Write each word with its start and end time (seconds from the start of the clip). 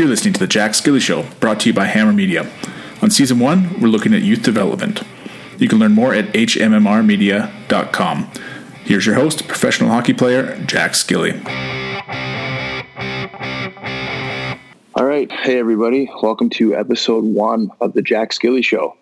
You're 0.00 0.08
listening 0.08 0.32
to 0.32 0.40
The 0.40 0.46
Jack 0.46 0.70
Skille 0.70 0.98
Show, 0.98 1.26
brought 1.40 1.60
to 1.60 1.68
you 1.68 1.74
by 1.74 1.86
HMMR 1.86 2.14
Media. 2.14 2.50
On 3.02 3.10
season 3.10 3.38
one, 3.38 3.78
we're 3.82 3.88
looking 3.88 4.14
at 4.14 4.22
youth 4.22 4.42
development. 4.42 5.02
You 5.58 5.68
can 5.68 5.78
learn 5.78 5.92
more 5.92 6.14
at 6.14 6.24
hmmrmedia.com. 6.32 8.30
Here's 8.84 9.04
your 9.04 9.16
host, 9.16 9.46
professional 9.46 9.90
hockey 9.90 10.14
player 10.14 10.56
Jack 10.64 10.92
Skille. 10.92 11.44
All 14.94 15.04
right. 15.04 15.30
Hey, 15.30 15.58
everybody. 15.58 16.10
Welcome 16.22 16.48
to 16.48 16.74
episode 16.74 17.24
one 17.24 17.70
of 17.82 17.92
The 17.92 18.00
Jack 18.00 18.30
Skille 18.30 18.64
Show. 18.64 18.96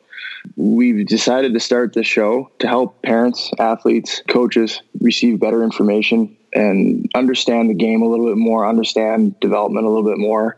We've 0.56 1.06
decided 1.06 1.54
to 1.54 1.60
start 1.60 1.92
this 1.92 2.08
show 2.08 2.50
to 2.58 2.66
help 2.66 3.00
parents, 3.02 3.52
athletes, 3.60 4.20
coaches 4.28 4.82
receive 5.00 5.38
better 5.38 5.62
information 5.62 6.36
and 6.54 7.08
understand 7.14 7.70
the 7.70 7.74
game 7.74 8.02
a 8.02 8.08
little 8.08 8.26
bit 8.26 8.36
more, 8.36 8.66
understand 8.66 9.38
development 9.38 9.86
a 9.86 9.88
little 9.88 10.08
bit 10.08 10.18
more, 10.18 10.56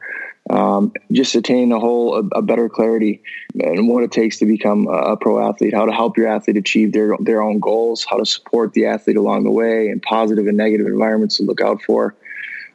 um, 0.50 0.92
just 1.12 1.34
attain 1.36 1.70
a 1.70 1.78
whole 1.78 2.16
a, 2.16 2.38
a, 2.38 2.42
better 2.42 2.68
clarity 2.68 3.22
and 3.60 3.88
what 3.88 4.02
it 4.02 4.10
takes 4.10 4.38
to 4.38 4.46
become 4.46 4.88
a, 4.88 5.16
pro 5.16 5.48
athlete, 5.48 5.72
how 5.72 5.86
to 5.86 5.92
help 5.92 6.16
your 6.16 6.26
athlete 6.26 6.56
achieve 6.56 6.92
their 6.92 7.16
their 7.20 7.40
own 7.40 7.60
goals, 7.60 8.04
how 8.08 8.16
to 8.16 8.26
support 8.26 8.72
the 8.72 8.86
athlete 8.86 9.16
along 9.16 9.44
the 9.44 9.50
way, 9.50 9.88
and 9.88 10.02
positive 10.02 10.48
and 10.48 10.56
negative 10.56 10.86
environments 10.86 11.36
to 11.36 11.44
look 11.44 11.60
out 11.60 11.80
for. 11.82 12.16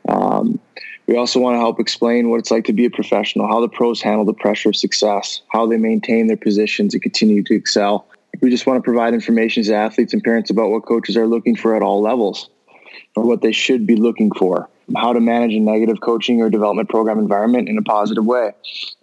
Um, 0.08 0.60
we 1.08 1.18
also 1.18 1.40
want 1.40 1.56
to 1.56 1.60
help 1.60 1.80
explain 1.80 2.30
what 2.30 2.40
it's 2.40 2.50
like 2.50 2.66
to 2.66 2.74
be 2.74 2.86
a 2.86 2.90
professional, 2.90 3.48
how 3.48 3.60
the 3.60 3.70
pros 3.70 4.02
handle 4.02 4.26
the 4.26 4.34
pressure 4.34 4.70
of 4.70 4.76
success, 4.76 5.42
how 5.50 5.68
they 5.68 5.78
maintain 5.78 6.28
their 6.28 6.38
positions 6.38 6.94
and 6.94 7.04
continue 7.04 7.44
to 7.44 7.56
excel. 7.56 8.08
We 8.42 8.50
just 8.50 8.66
want 8.66 8.78
to 8.78 8.84
provide 8.84 9.14
information 9.14 9.64
to 9.64 9.76
athletes 9.76 10.14
and 10.14 10.24
parents 10.24 10.50
about 10.50 10.70
what 10.70 10.86
coaches 10.86 11.16
are 11.18 11.28
looking 11.28 11.56
for 11.56 11.76
at 11.76 11.82
all 11.82 12.02
levels 12.02 12.50
or 13.16 13.24
what 13.24 13.42
they 13.42 13.52
should 13.52 13.86
be 13.86 13.96
looking 13.96 14.32
for, 14.32 14.70
how 14.96 15.14
to 15.14 15.20
manage 15.20 15.54
a 15.54 15.60
negative 15.60 16.02
coaching 16.02 16.42
or 16.42 16.50
development 16.50 16.90
program 16.90 17.20
environment 17.20 17.70
in 17.70 17.78
a 17.78 17.82
positive 17.82 18.26
way. 18.26 18.52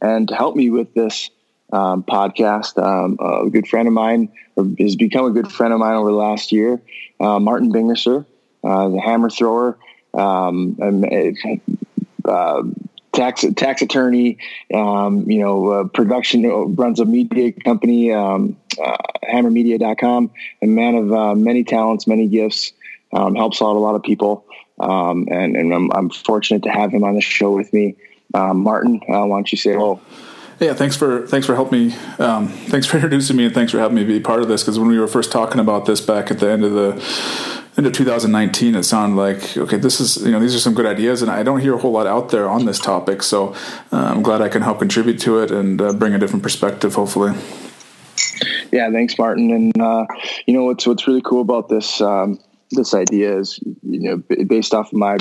And 0.01 0.29
to 0.29 0.35
help 0.35 0.57
me 0.57 0.71
with 0.71 0.95
this 0.95 1.31
um, 1.73 2.03
podcast, 2.03 2.83
um, 2.83 3.19
a 3.21 3.49
good 3.51 3.67
friend 3.67 3.89
of 3.89 3.95
mine 3.95 4.31
has 4.79 4.97
become 4.97 5.27
a 5.27 5.31
good 5.31 5.51
friend 5.51 5.73
of 5.73 5.81
mine 5.81 5.95
over 5.95 6.11
the 6.11 6.17
last 6.17 6.53
year, 6.53 6.81
uh, 7.21 7.39
Martin 7.39 7.73
Bingisser, 7.73 8.27
uh, 8.63 8.89
the 8.89 9.01
hammer 9.01 9.31
thrower, 9.31 9.79
um, 10.15 10.77
uh, 12.25 12.63
tax 13.13 13.45
tax 13.57 13.83
attorney, 13.83 14.39
um, 14.73 15.31
you 15.31 15.41
know, 15.41 15.89
production 15.89 16.75
runs 16.77 17.01
a 17.01 17.05
media 17.05 17.53
company, 17.53 18.13
um, 18.13 18.57
uh, 18.83 18.97
hmmrmedia.com, 19.31 20.31
a 20.63 20.67
man 20.67 20.95
of 20.95 21.13
uh, 21.13 21.35
many 21.35 21.65
talents, 21.65 22.07
many 22.07 22.29
gifts 22.29 22.73
um, 23.13 23.35
helps 23.35 23.61
out 23.61 23.77
a 23.77 23.79
lot 23.79 23.95
of 23.95 24.03
people. 24.03 24.45
Um, 24.83 25.29
and, 25.31 25.57
and 25.57 25.73
I'm, 25.73 25.93
I'm, 25.93 26.11
fortunate 26.11 26.65
to 26.65 26.71
have 26.71 26.93
him 26.93 27.05
on 27.05 27.15
the 27.15 27.21
show 27.21 27.53
with 27.53 27.73
me. 27.73 27.95
Um, 28.35 28.63
Martin, 28.63 29.01
uh, 29.09 29.25
why 29.27 29.37
don't 29.37 29.53
you 29.53 29.59
say 29.59 29.73
hello? 29.73 30.01
Yeah, 30.59 30.75
thanks 30.75 30.97
for 30.97 31.27
thanks 31.27 31.47
for 31.47 31.55
helping 31.55 31.89
me. 31.89 31.95
Um, 32.19 32.49
thanks 32.49 32.87
for 32.87 32.97
introducing 32.99 33.37
me, 33.37 33.47
and 33.47 33.55
thanks 33.55 33.73
for 33.73 33.79
having 33.79 33.97
me 33.97 34.05
be 34.05 34.21
part 34.21 34.43
of 34.43 34.49
this. 34.49 34.63
Because 34.63 34.79
when 34.79 34.89
we 34.89 34.99
were 34.99 35.09
first 35.09 35.33
talking 35.33 35.61
about 35.61 35.87
this 35.87 36.01
back 36.01 36.31
at 36.31 36.39
the 36.39 36.51
end 36.51 36.65
of 36.65 36.73
the 36.73 36.93
end 37.77 37.87
of 37.87 37.93
2019, 37.93 38.75
it 38.75 38.83
sounded 38.85 39.17
like 39.17 39.57
okay, 39.57 39.77
this 39.77 40.01
is 40.01 40.25
you 40.25 40.31
know 40.31 40.41
these 40.41 40.55
are 40.55 40.61
some 40.61 40.75
good 40.75 40.87
ideas, 40.87 41.23
and 41.23 41.31
I 41.31 41.43
don't 41.43 41.61
hear 41.61 41.75
a 41.75 41.79
whole 41.79 41.93
lot 41.93 42.07
out 42.07 42.31
there 42.31 42.49
on 42.49 42.65
this 42.65 42.79
topic. 42.79 43.23
So 43.23 43.55
uh, 43.93 43.97
I'm 43.97 44.23
glad 44.23 44.43
I 44.43 44.49
can 44.49 44.63
help 44.63 44.79
contribute 44.79 45.19
to 45.21 45.41
it 45.41 45.51
and 45.51 45.81
uh, 45.81 45.93
bring 45.93 46.15
a 46.15 46.19
different 46.19 46.43
perspective, 46.43 46.95
hopefully. 46.95 47.35
Yeah, 48.73 48.91
thanks, 48.91 49.19
Martin. 49.19 49.51
And 49.51 49.81
uh, 49.81 50.07
you 50.47 50.55
know 50.55 50.65
what's 50.65 50.87
what's 50.87 51.07
really 51.07 51.23
cool 51.23 51.41
about 51.41 51.69
this 51.69 52.01
um, 52.01 52.39
this 52.73 52.95
idea 52.95 53.39
is, 53.39 53.59
you 53.83 54.01
know, 54.01 54.17
based 54.45 54.75
off 54.75 54.89
of 54.89 54.99
my 54.99 55.19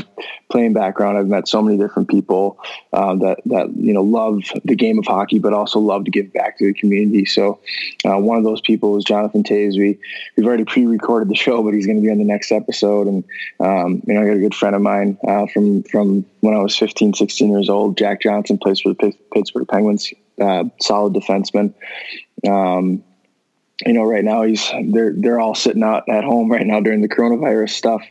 playing 0.50 0.74
background, 0.74 1.18
I've 1.18 1.28
met 1.28 1.48
so 1.48 1.62
many 1.62 1.78
different 1.78 2.10
people 2.10 2.60
uh, 2.94 3.16
that 3.16 3.40
that 3.46 3.76
you 3.76 3.94
know 3.94 4.02
love 4.02 4.42
the 4.66 4.76
game 4.76 5.00
of 5.00 5.06
hockey, 5.06 5.40
but 5.40 5.54
also 5.54 5.80
love 5.80 6.06
to 6.06 6.12
give 6.12 6.34
back 6.34 6.58
to 6.58 6.66
the 6.66 6.74
community. 6.74 7.26
So, 7.26 7.60
uh, 8.06 8.18
one 8.18 8.38
of 8.38 8.44
those 8.44 8.62
people 8.62 8.98
is 8.98 9.04
Jonathan 9.04 9.44
Toews. 9.44 9.78
We 9.78 10.00
we've 10.36 10.46
already 10.46 10.66
pre-recorded 10.66 11.30
the 11.30 11.36
show, 11.36 11.64
but 11.64 11.74
he's 11.74 11.86
going 11.86 11.98
to 11.98 12.04
be 12.04 12.12
on 12.12 12.18
the 12.18 12.24
next 12.24 12.52
episode. 12.52 13.08
And 13.08 13.24
um, 13.60 14.02
you 14.08 14.14
know, 14.14 14.22
I 14.22 14.26
got 14.26 14.38
a 14.38 14.40
good 14.40 14.56
friend 14.56 14.76
of 14.76 14.82
mine 14.82 15.18
uh, 15.28 15.48
from 15.48 15.84
from 15.84 16.26
when 16.42 16.54
I 16.54 16.60
was 16.60 16.78
15, 16.78 17.14
16 17.14 17.50
years 17.50 17.70
old. 17.70 17.98
Jack 17.98 18.22
Johnson 18.22 18.58
plays 18.58 18.82
for 18.82 18.94
the 18.94 19.14
Pittsburgh 19.34 19.68
Penguins, 19.68 20.14
uh, 20.40 20.66
solid 20.80 21.14
defenseman. 21.14 21.74
Um, 22.48 23.04
you 23.86 23.94
know, 23.94 24.04
right 24.04 24.24
now 24.24 24.44
he's 24.44 24.72
they're 24.86 25.14
they're 25.16 25.40
all 25.40 25.56
sitting 25.56 25.84
out 25.84 26.08
at 26.10 26.24
home 26.24 26.52
right 26.52 26.66
now 26.66 26.80
during 26.80 27.02
the 27.02 27.10
coronavirus 27.10 27.72
stuff, 27.72 28.02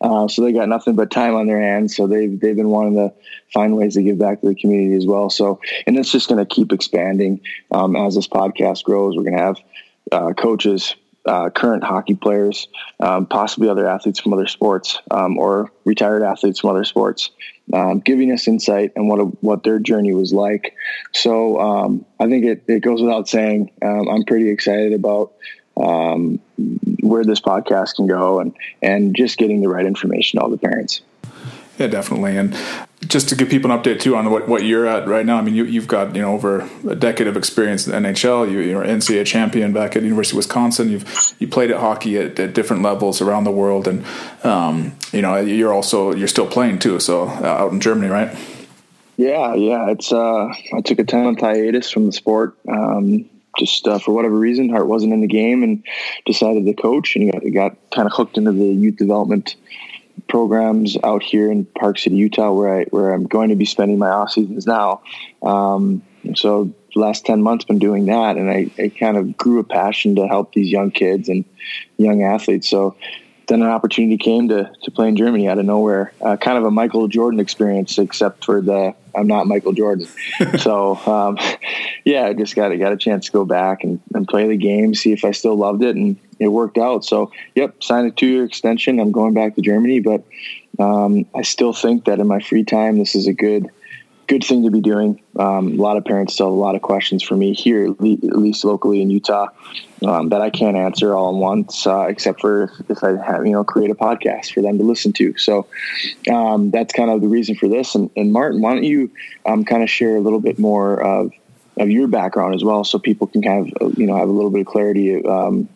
uh, 0.00 0.28
so 0.28 0.42
they 0.42 0.52
got 0.52 0.68
nothing 0.68 0.94
but 0.94 1.10
time 1.10 1.34
on 1.34 1.46
their 1.46 1.60
hands. 1.60 1.96
So 1.96 2.06
they've 2.06 2.38
they've 2.38 2.56
been 2.56 2.68
wanting 2.68 2.94
to 2.94 3.12
find 3.52 3.76
ways 3.76 3.94
to 3.94 4.02
give 4.02 4.18
back 4.18 4.40
to 4.40 4.48
the 4.48 4.54
community 4.54 4.96
as 4.96 5.06
well. 5.06 5.30
So, 5.30 5.60
and 5.86 5.98
it's 5.98 6.10
just 6.10 6.28
going 6.28 6.44
to 6.44 6.54
keep 6.54 6.72
expanding 6.72 7.40
um, 7.70 7.96
as 7.96 8.14
this 8.14 8.28
podcast 8.28 8.84
grows. 8.84 9.16
We're 9.16 9.24
going 9.24 9.36
to 9.36 9.42
have 9.42 9.56
uh, 10.10 10.32
coaches, 10.34 10.94
uh, 11.26 11.50
current 11.50 11.84
hockey 11.84 12.14
players, 12.14 12.68
um, 13.00 13.26
possibly 13.26 13.68
other 13.68 13.86
athletes 13.86 14.20
from 14.20 14.32
other 14.32 14.46
sports, 14.46 14.98
um, 15.10 15.38
or 15.38 15.70
retired 15.84 16.22
athletes 16.22 16.60
from 16.60 16.70
other 16.70 16.84
sports, 16.84 17.30
um, 17.72 18.00
giving 18.00 18.32
us 18.32 18.48
insight 18.48 18.92
and 18.96 19.08
what 19.08 19.20
a, 19.20 19.24
what 19.24 19.62
their 19.62 19.78
journey 19.78 20.12
was 20.12 20.32
like. 20.32 20.74
So 21.12 21.60
um, 21.60 22.04
I 22.18 22.26
think 22.26 22.44
it, 22.44 22.64
it 22.66 22.80
goes 22.80 23.00
without 23.00 23.28
saying. 23.28 23.70
Um, 23.82 24.08
I'm 24.08 24.24
pretty 24.24 24.48
excited 24.48 24.92
about 24.92 25.32
um, 25.76 26.40
where 27.00 27.24
this 27.24 27.40
podcast 27.40 27.96
can 27.96 28.06
go 28.06 28.40
and 28.40 28.54
and 28.82 29.16
just 29.16 29.38
getting 29.38 29.60
the 29.62 29.68
right 29.68 29.86
information 29.86 30.38
to 30.38 30.44
all 30.44 30.50
the 30.50 30.58
parents. 30.58 31.00
Yeah, 31.78 31.86
definitely. 31.86 32.36
And 32.36 32.56
just 33.12 33.28
to 33.28 33.36
give 33.36 33.50
people 33.50 33.70
an 33.70 33.78
update 33.78 34.00
too 34.00 34.16
on 34.16 34.30
what, 34.30 34.48
what 34.48 34.64
you're 34.64 34.86
at 34.86 35.06
right 35.06 35.24
now. 35.24 35.36
I 35.36 35.42
mean, 35.42 35.54
you, 35.54 35.80
have 35.80 35.86
got 35.86 36.16
you 36.16 36.22
know 36.22 36.32
over 36.32 36.68
a 36.88 36.96
decade 36.96 37.26
of 37.26 37.36
experience 37.36 37.86
in 37.86 37.92
NHL. 38.02 38.50
You, 38.50 38.60
you're 38.60 38.82
NCAA 38.82 39.26
champion 39.26 39.72
back 39.72 39.94
at 39.94 40.02
University 40.02 40.34
of 40.34 40.38
Wisconsin. 40.38 40.90
You've 40.90 41.34
you 41.38 41.46
played 41.46 41.70
at 41.70 41.78
hockey 41.78 42.18
at, 42.18 42.40
at 42.40 42.54
different 42.54 42.82
levels 42.82 43.20
around 43.20 43.44
the 43.44 43.50
world, 43.50 43.86
and 43.86 44.04
um, 44.44 44.96
you 45.12 45.20
know 45.20 45.36
you're 45.36 45.72
also 45.72 46.14
you're 46.14 46.28
still 46.28 46.46
playing 46.46 46.78
too. 46.78 46.98
So 46.98 47.28
uh, 47.28 47.44
out 47.44 47.72
in 47.72 47.80
Germany, 47.80 48.08
right? 48.08 48.36
Yeah, 49.18 49.54
yeah. 49.54 49.90
It's 49.90 50.10
uh, 50.10 50.46
I 50.74 50.80
took 50.82 50.98
a 50.98 51.04
ten 51.04 51.24
month 51.24 51.40
hiatus 51.40 51.90
from 51.90 52.06
the 52.06 52.12
sport. 52.12 52.56
Um, 52.66 53.28
just 53.58 53.86
uh, 53.86 53.98
for 53.98 54.12
whatever 54.14 54.34
reason, 54.34 54.70
heart 54.70 54.86
wasn't 54.86 55.12
in 55.12 55.20
the 55.20 55.26
game 55.26 55.62
and 55.62 55.84
decided 56.24 56.64
to 56.64 56.72
coach 56.72 57.16
and 57.16 57.30
got, 57.30 57.42
got 57.52 57.90
kind 57.90 58.06
of 58.06 58.12
hooked 58.14 58.38
into 58.38 58.52
the 58.52 58.64
youth 58.64 58.96
development 58.96 59.56
programs 60.28 60.96
out 61.04 61.22
here 61.22 61.50
in 61.50 61.64
Park 61.64 61.98
City, 61.98 62.16
Utah, 62.16 62.52
where 62.52 62.80
I 62.80 62.84
where 62.84 63.12
I'm 63.12 63.26
going 63.26 63.50
to 63.50 63.56
be 63.56 63.64
spending 63.64 63.98
my 63.98 64.10
off 64.10 64.30
seasons 64.30 64.66
now. 64.66 65.02
Um, 65.42 66.02
so 66.34 66.72
last 66.94 67.26
ten 67.26 67.42
months 67.42 67.64
been 67.64 67.78
doing 67.78 68.06
that, 68.06 68.36
and 68.36 68.50
I, 68.50 68.70
I 68.78 68.88
kind 68.88 69.16
of 69.16 69.36
grew 69.36 69.58
a 69.58 69.64
passion 69.64 70.16
to 70.16 70.26
help 70.26 70.52
these 70.52 70.70
young 70.70 70.90
kids 70.90 71.28
and 71.28 71.44
young 71.98 72.22
athletes. 72.22 72.68
So 72.68 72.96
then 73.48 73.62
an 73.62 73.68
opportunity 73.68 74.16
came 74.16 74.48
to 74.48 74.70
to 74.82 74.90
play 74.90 75.08
in 75.08 75.16
Germany 75.16 75.48
out 75.48 75.58
of 75.58 75.64
nowhere. 75.64 76.12
Uh, 76.20 76.36
kind 76.36 76.58
of 76.58 76.64
a 76.64 76.70
Michael 76.70 77.08
Jordan 77.08 77.40
experience, 77.40 77.98
except 77.98 78.44
for 78.44 78.60
the 78.60 78.94
I'm 79.14 79.26
not 79.26 79.46
Michael 79.46 79.72
Jordan. 79.72 80.06
so 80.58 80.96
um, 81.06 81.38
yeah, 82.04 82.26
I 82.26 82.34
just 82.34 82.54
got 82.54 82.70
got 82.78 82.92
a 82.92 82.96
chance 82.96 83.26
to 83.26 83.32
go 83.32 83.44
back 83.44 83.84
and, 83.84 84.00
and 84.14 84.26
play 84.26 84.48
the 84.48 84.56
game, 84.56 84.94
see 84.94 85.12
if 85.12 85.24
I 85.24 85.32
still 85.32 85.56
loved 85.56 85.82
it, 85.82 85.96
and 85.96 86.16
it 86.38 86.48
worked 86.48 86.78
out. 86.78 87.04
So 87.04 87.30
yep, 87.54 87.82
signed 87.82 88.08
a 88.08 88.10
two 88.10 88.26
year 88.26 88.44
extension. 88.44 89.00
I'm 89.00 89.12
going 89.12 89.34
back 89.34 89.54
to 89.56 89.60
Germany, 89.60 90.00
but 90.00 90.24
um, 90.78 91.26
I 91.34 91.42
still 91.42 91.72
think 91.72 92.06
that 92.06 92.20
in 92.20 92.26
my 92.26 92.40
free 92.40 92.64
time, 92.64 92.98
this 92.98 93.14
is 93.14 93.26
a 93.26 93.32
good 93.32 93.70
good 94.26 94.44
thing 94.44 94.64
to 94.64 94.70
be 94.70 94.80
doing. 94.80 95.20
Um, 95.36 95.78
a 95.78 95.82
lot 95.82 95.96
of 95.96 96.04
parents 96.04 96.34
still 96.34 96.46
have 96.46 96.54
a 96.54 96.56
lot 96.56 96.74
of 96.74 96.82
questions 96.82 97.22
for 97.22 97.36
me 97.36 97.52
here, 97.52 97.86
at 97.86 98.00
least 98.00 98.64
locally 98.64 99.02
in 99.02 99.10
Utah, 99.10 99.48
um, 100.06 100.28
that 100.30 100.40
I 100.40 100.50
can't 100.50 100.76
answer 100.76 101.14
all 101.14 101.30
at 101.30 101.40
once, 101.40 101.86
uh, 101.86 102.06
except 102.08 102.40
for 102.40 102.70
if, 102.88 103.02
I 103.02 103.16
have, 103.24 103.44
you 103.46 103.52
know, 103.52 103.64
create 103.64 103.90
a 103.90 103.94
podcast 103.94 104.52
for 104.52 104.62
them 104.62 104.78
to 104.78 104.84
listen 104.84 105.12
to. 105.14 105.36
So 105.38 105.66
um, 106.32 106.70
that's 106.70 106.92
kind 106.92 107.10
of 107.10 107.20
the 107.20 107.28
reason 107.28 107.56
for 107.56 107.68
this. 107.68 107.94
And, 107.94 108.10
and 108.16 108.32
Martin, 108.32 108.60
why 108.60 108.74
don't 108.74 108.84
you 108.84 109.10
um, 109.44 109.64
kind 109.64 109.82
of 109.82 109.90
share 109.90 110.16
a 110.16 110.20
little 110.20 110.40
bit 110.40 110.58
more 110.58 111.02
of, 111.02 111.32
of 111.76 111.90
your 111.90 112.06
background 112.06 112.54
as 112.54 112.62
well, 112.62 112.84
so 112.84 112.98
people 112.98 113.26
can 113.26 113.42
kind 113.42 113.72
of, 113.80 113.98
you 113.98 114.06
know, 114.06 114.16
have 114.16 114.28
a 114.28 114.32
little 114.32 114.50
bit 114.50 114.60
of 114.60 114.66
clarity 114.66 115.24
um, 115.24 115.68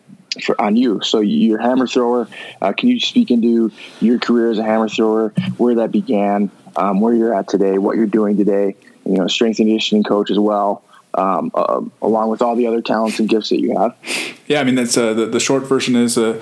for, 0.43 0.59
on 0.61 0.75
you. 0.75 1.01
So 1.01 1.19
you're 1.19 1.59
a 1.59 1.63
hammer 1.63 1.87
thrower. 1.87 2.27
Uh, 2.61 2.73
can 2.73 2.89
you 2.89 2.99
speak 2.99 3.31
into 3.31 3.71
your 3.99 4.19
career 4.19 4.51
as 4.51 4.59
a 4.59 4.63
hammer 4.63 4.89
thrower, 4.89 5.29
where 5.57 5.75
that 5.75 5.91
began, 5.91 6.51
um, 6.77 7.01
where 7.01 7.13
you're 7.13 7.33
at 7.33 7.47
today, 7.49 7.77
what 7.77 7.97
you're 7.97 8.05
doing 8.05 8.37
today, 8.37 8.75
you 9.05 9.17
know, 9.17 9.27
strength 9.27 9.59
and 9.59 9.67
conditioning 9.67 10.03
coach 10.03 10.31
as 10.31 10.39
well. 10.39 10.83
Um, 11.13 11.49
uh, 11.55 11.81
along 12.03 12.29
with 12.29 12.43
all 12.43 12.55
the 12.55 12.67
other 12.67 12.79
talents 12.79 13.17
and 13.19 13.27
gifts 13.27 13.49
that 13.49 13.59
you 13.59 13.75
have. 13.75 13.95
Yeah, 14.45 14.59
I 14.59 14.63
mean 14.63 14.75
that's 14.75 14.95
uh, 14.95 15.15
the, 15.15 15.25
the 15.25 15.39
short 15.39 15.63
version 15.63 15.95
is 15.95 16.15
uh, 16.15 16.39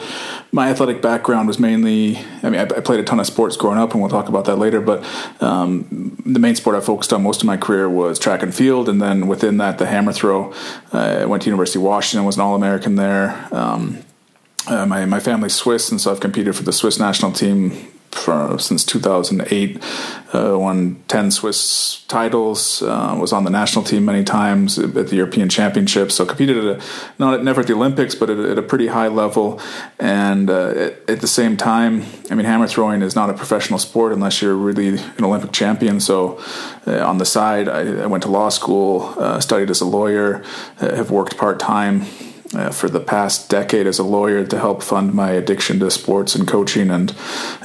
my 0.51 0.69
athletic 0.69 1.01
background 1.01 1.47
was 1.47 1.59
mainly. 1.59 2.17
I 2.43 2.49
mean, 2.49 2.59
I, 2.59 2.63
I, 2.63 2.81
played 2.81 2.99
a 2.99 3.03
ton 3.03 3.21
of 3.21 3.25
sports 3.25 3.55
growing 3.55 3.77
up, 3.77 3.93
and 3.93 4.01
we'll 4.01 4.09
talk 4.09 4.27
about 4.27 4.43
that 4.45 4.57
later. 4.57 4.81
But 4.81 5.05
um, 5.41 6.17
the 6.25 6.39
main 6.39 6.55
sport 6.55 6.75
I 6.75 6.81
focused 6.81 7.13
on 7.13 7.23
most 7.23 7.41
of 7.41 7.47
my 7.47 7.55
career 7.55 7.89
was 7.89 8.19
track 8.19 8.43
and 8.43 8.53
field, 8.53 8.89
and 8.89 9.01
then 9.01 9.27
within 9.27 9.57
that, 9.57 9.77
the 9.77 9.85
hammer 9.85 10.11
throw. 10.11 10.51
Uh, 10.91 11.19
I 11.21 11.25
went 11.25 11.43
to 11.43 11.49
University 11.49 11.79
of 11.79 11.83
Washington, 11.83 12.25
was 12.25 12.35
an 12.35 12.41
All 12.41 12.55
American 12.55 12.95
there. 12.95 13.47
Um, 13.53 13.99
uh, 14.67 14.85
my 14.85 15.05
my 15.05 15.21
family's 15.21 15.55
Swiss, 15.55 15.89
and 15.89 16.01
so 16.01 16.11
I've 16.11 16.19
competed 16.19 16.53
for 16.53 16.63
the 16.63 16.73
Swiss 16.73 16.99
national 16.99 17.31
team 17.31 17.71
for, 18.15 18.57
since 18.59 18.83
2008. 18.85 19.83
Uh, 20.33 20.57
won 20.59 21.01
10 21.07 21.31
Swiss 21.31 22.03
titles. 22.07 22.81
Uh, 22.81 23.15
was 23.19 23.31
on 23.31 23.43
the 23.43 23.49
national 23.49 23.85
team 23.85 24.05
many 24.05 24.23
times 24.23 24.77
at 24.77 24.93
the 24.93 25.15
European 25.15 25.49
Championships. 25.49 26.15
So 26.15 26.25
competed 26.25 26.57
at 26.57 26.77
a, 26.77 26.83
not 27.19 27.43
never 27.43 27.61
at 27.61 27.67
the 27.67 27.73
Olympics, 27.73 28.15
but 28.15 28.29
at, 28.29 28.39
at 28.39 28.57
a 28.57 28.61
pretty 28.61 28.87
high 28.87 29.07
level. 29.07 29.61
And 29.99 30.49
uh, 30.49 30.69
at, 30.69 31.09
at, 31.09 31.21
the 31.21 31.27
same 31.27 31.57
time, 31.57 32.05
I 32.29 32.35
mean, 32.35 32.45
hammer 32.45 32.67
throwing 32.67 33.01
is 33.01 33.15
not 33.15 33.29
a 33.29 33.33
professional 33.33 33.79
sport 33.79 34.11
unless 34.11 34.41
you're 34.41 34.55
really 34.55 34.89
an 34.97 35.23
Olympic 35.23 35.51
champion. 35.51 35.99
So 35.99 36.41
uh, 36.87 37.05
on 37.05 37.17
the 37.17 37.25
side, 37.25 37.69
I, 37.69 38.03
I, 38.03 38.05
went 38.07 38.23
to 38.23 38.29
law 38.29 38.49
school, 38.49 39.13
uh, 39.17 39.39
studied 39.39 39.69
as 39.69 39.81
a 39.81 39.85
lawyer, 39.85 40.43
uh, 40.81 40.95
have 40.95 41.11
worked 41.11 41.37
part 41.37 41.59
time 41.59 42.05
uh, 42.57 42.71
for 42.71 42.89
the 42.89 42.99
past 42.99 43.49
decade 43.49 43.87
as 43.87 43.99
a 43.99 44.03
lawyer 44.03 44.45
to 44.45 44.59
help 44.59 44.83
fund 44.83 45.13
my 45.13 45.31
addiction 45.31 45.79
to 45.79 45.91
sports 45.91 46.35
and 46.35 46.47
coaching 46.47 46.89
and 46.89 47.11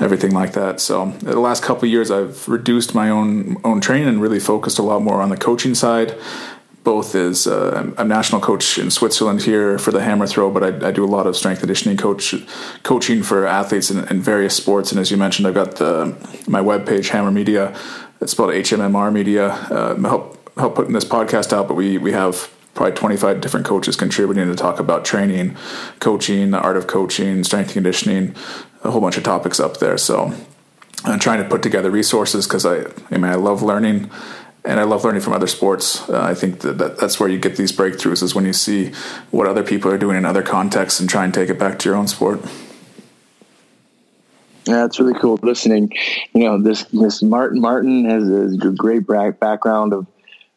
everything 0.01 0.33
like 0.33 0.53
that. 0.53 0.81
So 0.81 1.11
the 1.21 1.41
last 1.41 1.63
couple 1.63 1.89
years, 1.89 2.11
I've 2.11 2.49
reduced 2.49 2.95
my 2.95 3.11
own 3.11 3.57
own 3.65 3.81
training 3.81 4.09
and 4.09 4.23
really 4.23 4.41
focused 4.41 4.79
a 4.79 4.83
lot 4.83 5.03
more 5.03 5.21
on 5.21 5.29
the 5.29 5.37
coaching 5.37 5.75
side. 5.75 6.15
Both 6.83 7.15
as 7.15 7.47
uh, 7.47 7.93
I'm 7.99 8.09
national 8.09 8.41
coach 8.41 8.79
in 8.79 8.91
Switzerland 8.91 9.43
here 9.43 9.79
for 9.79 9.91
the 9.91 10.03
hammer 10.03 10.27
throw, 10.27 10.51
but 10.51 10.65
I, 10.65 10.89
I 10.89 10.91
do 10.93 11.05
a 11.05 11.13
lot 11.17 11.27
of 11.27 11.37
strength 11.37 11.59
conditioning 11.59 11.99
coach 11.99 12.35
coaching 12.83 13.23
for 13.23 13.47
athletes 13.47 13.91
in, 13.91 14.09
in, 14.09 14.23
various 14.23 14.57
sports. 14.57 14.91
And 14.91 14.99
as 14.99 15.11
you 15.11 15.19
mentioned, 15.19 15.47
I've 15.47 15.55
got 15.55 15.77
the 15.77 16.17
my 16.49 16.61
webpage 16.61 17.11
HMMR 17.11 17.33
Media. 17.35 17.77
It's 18.23 18.33
spelled 18.33 18.51
HMMR 18.51 19.13
Media. 19.13 19.51
Uh, 19.51 19.95
help 19.97 20.39
help 20.59 20.75
putting 20.75 20.95
this 20.95 21.05
podcast 21.05 21.53
out, 21.53 21.69
but 21.69 21.75
we 21.75 21.99
we 21.99 22.13
have 22.13 22.51
probably 22.75 22.95
25 22.95 23.41
different 23.41 23.67
coaches 23.67 23.97
contributing 23.97 24.47
to 24.47 24.55
talk 24.55 24.79
about 24.79 25.05
training, 25.05 25.57
coaching, 25.99 26.51
the 26.51 26.61
art 26.61 26.77
of 26.77 26.87
coaching, 26.87 27.45
strength 27.45 27.73
conditioning, 27.73 28.35
a 28.85 28.91
whole 28.91 29.01
bunch 29.01 29.17
of 29.17 29.25
topics 29.25 29.61
up 29.61 29.79
there. 29.79 29.99
So 29.99 30.33
I'm 31.05 31.19
trying 31.19 31.43
to 31.43 31.49
put 31.49 31.63
together 31.63 31.91
resources 31.91 32.47
because 32.47 32.65
I, 32.65 32.85
I 33.11 33.19
mean, 33.19 33.25
I 33.25 33.35
love 33.35 33.63
learning 33.63 34.11
and 34.65 34.79
I 34.79 34.85
love 34.85 35.05
learning 35.05 35.23
from 35.23 35.33
other 35.33 35.47
sports. 35.47 36.09
Uh, 36.09 36.23
I 36.23 36.35
think 36.35 36.61
that, 36.61 36.79
that, 36.79 36.99
that's 36.99 37.19
where 37.19 37.29
you 37.29 37.39
get 37.39 37.57
these 37.57 37.73
breakthroughs 37.73 38.23
is 38.23 38.35
when 38.35 38.45
you 38.45 38.53
see 38.53 38.93
what 39.31 39.47
other 39.47 39.63
people 39.63 39.91
are 39.91 39.99
doing 39.99 40.17
in 40.17 40.25
other 40.25 40.43
contexts 40.43 41.01
and 41.01 41.09
try 41.09 41.25
and 41.25 41.33
take 41.33 41.49
it 41.49 41.59
back 41.59 41.79
to 41.81 41.89
your 41.89 41.97
own 41.97 42.09
sport. 42.09 42.41
Yeah, 44.67 44.85
it's 44.85 45.01
really 45.01 45.19
cool 45.19 45.39
listening. 45.43 45.91
You 46.35 46.45
know, 46.45 46.63
this 46.63 46.85
this 46.93 47.23
Martin 47.23 47.61
Martin 47.61 48.05
has 48.05 48.29
a 48.29 48.71
great 48.71 49.07
background 49.07 49.95
of 49.95 50.07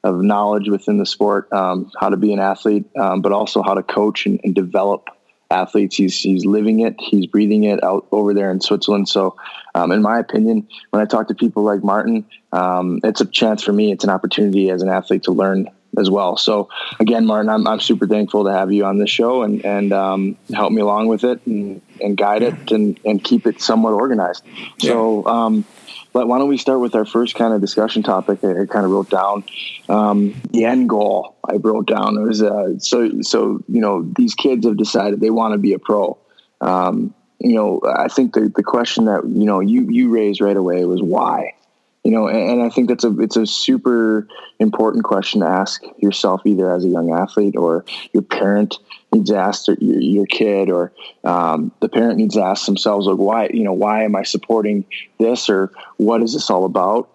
of 0.03 0.21
knowledge 0.21 0.69
within 0.69 0.97
the 0.97 1.05
sport, 1.05 1.51
um, 1.53 1.91
how 1.99 2.09
to 2.09 2.17
be 2.17 2.33
an 2.33 2.39
athlete, 2.39 2.85
um, 2.97 3.21
but 3.21 3.31
also 3.31 3.61
how 3.61 3.73
to 3.73 3.83
coach 3.83 4.25
and, 4.25 4.39
and, 4.43 4.53
develop 4.53 5.07
athletes. 5.49 5.95
He's 5.95 6.19
he's 6.19 6.45
living 6.45 6.81
it, 6.81 6.95
he's 6.99 7.25
breathing 7.27 7.63
it 7.63 7.83
out 7.83 8.07
over 8.11 8.33
there 8.33 8.51
in 8.51 8.59
Switzerland. 8.59 9.07
So, 9.07 9.37
um, 9.75 9.91
in 9.91 10.01
my 10.01 10.19
opinion, 10.19 10.67
when 10.89 11.01
I 11.01 11.05
talk 11.05 11.29
to 11.29 11.35
people 11.35 11.63
like 11.63 11.83
Martin, 11.83 12.25
um, 12.51 12.99
it's 13.03 13.21
a 13.21 13.25
chance 13.25 13.63
for 13.63 13.71
me. 13.71 13.91
It's 13.91 14.03
an 14.03 14.09
opportunity 14.09 14.69
as 14.69 14.81
an 14.81 14.89
athlete 14.89 15.23
to 15.23 15.31
learn 15.31 15.69
as 15.97 16.09
well. 16.09 16.37
So, 16.37 16.69
again, 16.99 17.25
Martin, 17.25 17.49
I'm, 17.49 17.67
I'm 17.67 17.79
super 17.79 18.07
thankful 18.07 18.45
to 18.45 18.51
have 18.51 18.73
you 18.73 18.83
on 18.83 18.97
this 18.97 19.09
show 19.09 19.43
and 19.43 19.63
and 19.65 19.93
um, 19.93 20.37
help 20.53 20.73
me 20.73 20.81
along 20.81 21.07
with 21.07 21.23
it 21.23 21.45
and, 21.45 21.81
and 22.01 22.17
guide 22.17 22.43
it 22.43 22.71
and, 22.71 22.99
and 23.05 23.23
keep 23.23 23.47
it 23.47 23.61
somewhat 23.61 23.93
organized. 23.93 24.43
So 24.79 25.25
um, 25.27 25.65
but 26.13 26.27
why 26.27 26.37
don't 26.37 26.47
we 26.47 26.57
start 26.57 26.79
with 26.79 26.95
our 26.95 27.05
first 27.05 27.35
kind 27.35 27.53
of 27.53 27.59
discussion 27.59 28.03
topic? 28.03 28.43
I, 28.43 28.65
kind 28.65 28.85
of 28.85 28.91
wrote 28.91 29.09
down 29.09 29.43
um, 29.89 30.39
the 30.51 30.65
end 30.65 30.87
goal. 30.87 31.35
I 31.43 31.55
wrote 31.55 31.87
down 31.87 32.17
it 32.17 32.21
was 32.21 32.41
uh, 32.41 32.77
so 32.77 33.21
so 33.21 33.63
you 33.67 33.81
know 33.81 34.03
these 34.15 34.35
kids 34.35 34.65
have 34.65 34.77
decided 34.77 35.19
they 35.19 35.31
want 35.31 35.53
to 35.53 35.57
be 35.57 35.73
a 35.73 35.79
pro. 35.79 36.17
Um, 36.61 37.13
you 37.39 37.55
know, 37.55 37.81
I 37.83 38.07
think 38.07 38.33
the 38.33 38.51
the 38.55 38.63
question 38.63 39.05
that 39.05 39.25
you 39.27 39.45
know 39.45 39.59
you 39.59 39.89
you 39.89 40.09
raised 40.09 40.39
right 40.39 40.55
away 40.55 40.85
was 40.85 41.01
why 41.01 41.55
you 42.03 42.11
know 42.11 42.27
and, 42.27 42.51
and, 42.51 42.61
i 42.61 42.69
think 42.69 42.89
that's 42.89 43.03
a 43.03 43.19
it's 43.19 43.37
a 43.37 43.45
super 43.45 44.27
important 44.59 45.03
question 45.03 45.41
to 45.41 45.47
ask 45.47 45.83
yourself 45.97 46.41
either 46.45 46.69
as 46.69 46.85
a 46.85 46.89
young 46.89 47.11
athlete 47.11 47.55
or 47.55 47.85
your 48.11 48.23
parent 48.23 48.77
needs 49.13 49.29
to 49.29 49.37
ask 49.37 49.67
your, 49.67 49.77
your 49.79 50.25
kid 50.25 50.69
or 50.69 50.91
um, 51.23 51.71
the 51.79 51.89
parent 51.89 52.17
needs 52.17 52.35
to 52.35 52.43
ask 52.43 52.65
themselves 52.65 53.07
like 53.07 53.17
why 53.17 53.49
you 53.53 53.63
know 53.63 53.73
why 53.73 54.03
am 54.03 54.15
i 54.15 54.23
supporting 54.23 54.85
this 55.19 55.49
or 55.49 55.71
what 55.97 56.21
is 56.21 56.33
this 56.33 56.49
all 56.49 56.65
about 56.65 57.09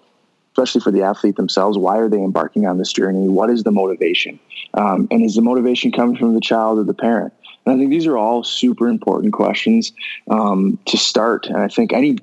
especially 0.53 0.81
for 0.81 0.91
the 0.91 1.03
athlete 1.03 1.37
themselves 1.37 1.77
why 1.77 1.99
are 1.99 2.09
they 2.09 2.23
embarking 2.23 2.67
on 2.67 2.79
this 2.79 2.93
journey 2.93 3.29
what 3.29 3.51
is 3.51 3.65
the 3.65 3.73
motivation 3.73 4.39
um, 4.75 5.09
and 5.11 5.25
is 5.25 5.35
the 5.35 5.43
motivation 5.43 5.93
coming 5.93 6.17
from 6.17 6.35
the 6.35 6.41
child 6.41 6.79
or 6.79 6.85
the 6.85 6.95
parent 6.95 7.33
and 7.69 7.77
I 7.77 7.79
think 7.79 7.91
these 7.91 8.07
are 8.07 8.17
all 8.17 8.45
super 8.45 8.89
important 8.89 9.35
questions 9.35 9.93
um, 10.31 10.79
to 10.87 10.97
start. 10.97 11.47
And 11.47 11.59
I 11.59 11.69
think 11.69 11.93
any 11.93 12.17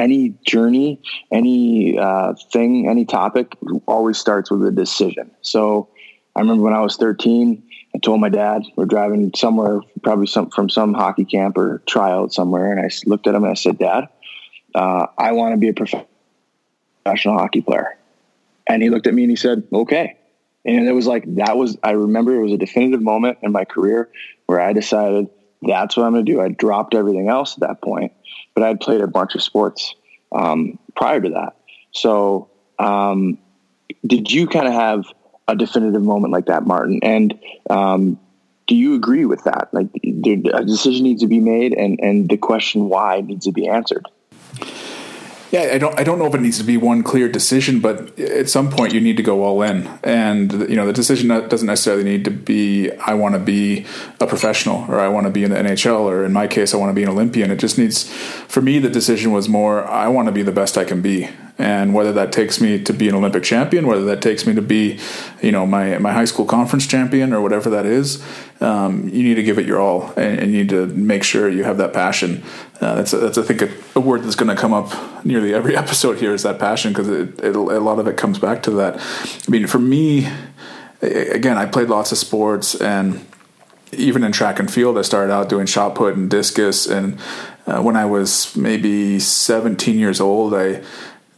any 0.00 0.30
journey, 0.46 1.00
any 1.30 1.96
uh, 1.96 2.34
thing, 2.52 2.88
any 2.88 3.04
topic 3.04 3.54
always 3.86 4.18
starts 4.18 4.50
with 4.50 4.64
a 4.64 4.72
decision. 4.72 5.30
So 5.42 5.88
I 6.34 6.40
remember 6.40 6.64
when 6.64 6.72
I 6.72 6.80
was 6.80 6.96
13, 6.96 7.62
I 7.94 7.98
told 7.98 8.20
my 8.20 8.28
dad 8.28 8.62
we're 8.76 8.86
driving 8.86 9.32
somewhere, 9.34 9.80
probably 10.02 10.26
some 10.26 10.50
from 10.50 10.68
some 10.68 10.94
hockey 10.94 11.24
camp 11.24 11.58
or 11.58 11.82
tryout 11.86 12.32
somewhere, 12.32 12.72
and 12.72 12.80
I 12.80 12.90
looked 13.06 13.26
at 13.26 13.34
him 13.34 13.44
and 13.44 13.50
I 13.50 13.54
said, 13.54 13.78
"Dad, 13.78 14.08
uh, 14.74 15.06
I 15.18 15.32
want 15.32 15.54
to 15.54 15.58
be 15.58 15.68
a 15.68 15.74
professional 15.74 17.38
hockey 17.38 17.62
player." 17.62 17.96
And 18.66 18.82
he 18.82 18.90
looked 18.90 19.06
at 19.06 19.14
me 19.14 19.24
and 19.24 19.30
he 19.30 19.36
said, 19.36 19.64
"Okay." 19.72 20.16
And 20.64 20.86
it 20.86 20.92
was 20.92 21.06
like 21.06 21.24
that 21.36 21.56
was 21.56 21.78
I 21.82 21.92
remember 21.92 22.34
it 22.34 22.42
was 22.42 22.52
a 22.52 22.58
definitive 22.58 23.02
moment 23.02 23.38
in 23.42 23.50
my 23.50 23.64
career 23.64 24.10
where 24.46 24.60
I 24.60 24.72
decided 24.72 25.28
that's 25.62 25.96
what 25.96 26.06
I'm 26.06 26.12
going 26.12 26.24
to 26.24 26.32
do. 26.32 26.40
I 26.40 26.48
dropped 26.48 26.94
everything 26.94 27.28
else 27.28 27.54
at 27.54 27.60
that 27.60 27.82
point 27.82 28.12
but 28.54 28.62
I'd 28.62 28.80
played 28.80 29.00
a 29.00 29.06
bunch 29.06 29.34
of 29.34 29.42
sports 29.42 29.94
um, 30.32 30.78
prior 30.96 31.20
to 31.20 31.30
that. 31.30 31.56
So, 31.92 32.50
um, 32.78 33.38
did 34.06 34.30
you 34.30 34.46
kind 34.46 34.66
of 34.66 34.72
have 34.72 35.06
a 35.48 35.56
definitive 35.56 36.02
moment 36.02 36.32
like 36.32 36.46
that, 36.46 36.66
Martin? 36.66 37.00
And 37.02 37.38
um, 37.68 38.18
do 38.66 38.76
you 38.76 38.94
agree 38.94 39.24
with 39.24 39.44
that? 39.44 39.68
Like, 39.72 39.88
a 40.04 40.64
decision 40.64 41.04
needs 41.04 41.22
to 41.22 41.28
be 41.28 41.40
made, 41.40 41.72
and 41.74 41.98
and 42.00 42.28
the 42.28 42.36
question 42.36 42.88
why 42.88 43.20
needs 43.20 43.44
to 43.46 43.52
be 43.52 43.68
answered. 43.68 44.06
Yeah, 45.50 45.70
I 45.72 45.78
don't. 45.78 45.98
I 45.98 46.04
don't 46.04 46.20
know 46.20 46.26
if 46.26 46.34
it 46.34 46.40
needs 46.40 46.58
to 46.58 46.64
be 46.64 46.76
one 46.76 47.02
clear 47.02 47.28
decision, 47.28 47.80
but 47.80 48.16
at 48.20 48.48
some 48.48 48.70
point 48.70 48.94
you 48.94 49.00
need 49.00 49.16
to 49.16 49.22
go 49.24 49.42
all 49.42 49.62
in. 49.62 49.88
And 50.04 50.52
you 50.70 50.76
know, 50.76 50.86
the 50.86 50.92
decision 50.92 51.26
doesn't 51.28 51.66
necessarily 51.66 52.04
need 52.04 52.24
to 52.26 52.30
be 52.30 52.92
I 52.92 53.14
want 53.14 53.34
to 53.34 53.40
be 53.40 53.84
a 54.20 54.28
professional 54.28 54.88
or 54.88 55.00
I 55.00 55.08
want 55.08 55.26
to 55.26 55.32
be 55.32 55.42
in 55.42 55.50
the 55.50 55.56
NHL 55.56 56.02
or 56.02 56.24
in 56.24 56.32
my 56.32 56.46
case 56.46 56.72
I 56.72 56.76
want 56.76 56.90
to 56.90 56.94
be 56.94 57.02
an 57.02 57.08
Olympian. 57.08 57.50
It 57.50 57.56
just 57.56 57.78
needs. 57.78 58.08
For 58.08 58.62
me, 58.62 58.78
the 58.78 58.88
decision 58.88 59.32
was 59.32 59.48
more 59.48 59.84
I 59.88 60.06
want 60.06 60.26
to 60.26 60.32
be 60.32 60.42
the 60.42 60.52
best 60.52 60.78
I 60.78 60.84
can 60.84 61.02
be, 61.02 61.28
and 61.60 61.94
whether 61.94 62.12
that 62.12 62.32
takes 62.32 62.60
me 62.60 62.82
to 62.82 62.92
be 62.92 63.08
an 63.08 63.14
Olympic 63.14 63.42
champion, 63.42 63.86
whether 63.86 64.04
that 64.06 64.22
takes 64.22 64.46
me 64.46 64.54
to 64.54 64.62
be, 64.62 64.98
you 65.42 65.52
know, 65.52 65.66
my 65.66 65.98
my 65.98 66.12
high 66.12 66.24
school 66.24 66.44
conference 66.44 66.86
champion 66.86 67.32
or 67.32 67.40
whatever 67.40 67.70
that 67.70 67.86
is, 67.86 68.22
um, 68.60 69.08
you 69.08 69.22
need 69.22 69.34
to 69.34 69.42
give 69.42 69.58
it 69.58 69.66
your 69.66 69.80
all, 69.80 70.12
and, 70.16 70.40
and, 70.40 70.52
you 70.52 70.58
need 70.58 70.68
to 70.70 70.86
make 70.86 71.22
sure 71.22 71.48
you 71.48 71.64
have 71.64 71.78
that 71.78 71.92
passion. 71.92 72.42
Uh, 72.80 72.94
that's 72.96 73.10
that's 73.10 73.38
I 73.38 73.42
think 73.42 73.62
a, 73.62 73.70
a 73.94 74.00
word 74.00 74.22
that's 74.22 74.36
going 74.36 74.54
to 74.54 74.60
come 74.60 74.72
up 74.72 75.24
nearly 75.24 75.54
every 75.54 75.76
episode 75.84 76.18
here 76.18 76.34
is 76.34 76.42
that 76.42 76.58
passion 76.58 76.92
because 76.92 77.08
a 77.08 77.50
lot 77.80 77.98
of 77.98 78.06
it 78.06 78.16
comes 78.16 78.38
back 78.38 78.62
to 78.64 78.70
that. 78.72 78.98
I 78.98 79.50
mean, 79.50 79.66
for 79.66 79.78
me, 79.78 80.28
again, 81.02 81.58
I 81.58 81.66
played 81.66 81.88
lots 81.88 82.12
of 82.12 82.18
sports 82.18 82.74
and 82.74 83.26
even 83.92 84.22
in 84.24 84.32
track 84.32 84.58
and 84.58 84.72
field, 84.72 84.98
I 84.98 85.02
started 85.02 85.32
out 85.32 85.48
doing 85.48 85.66
shot 85.66 85.94
put 85.94 86.14
and 86.16 86.30
discus. 86.30 86.86
And 86.86 87.18
uh, 87.66 87.82
when 87.82 87.96
I 87.96 88.04
was 88.04 88.54
maybe 88.56 89.18
17 89.18 89.98
years 89.98 90.20
old, 90.20 90.54
I 90.54 90.82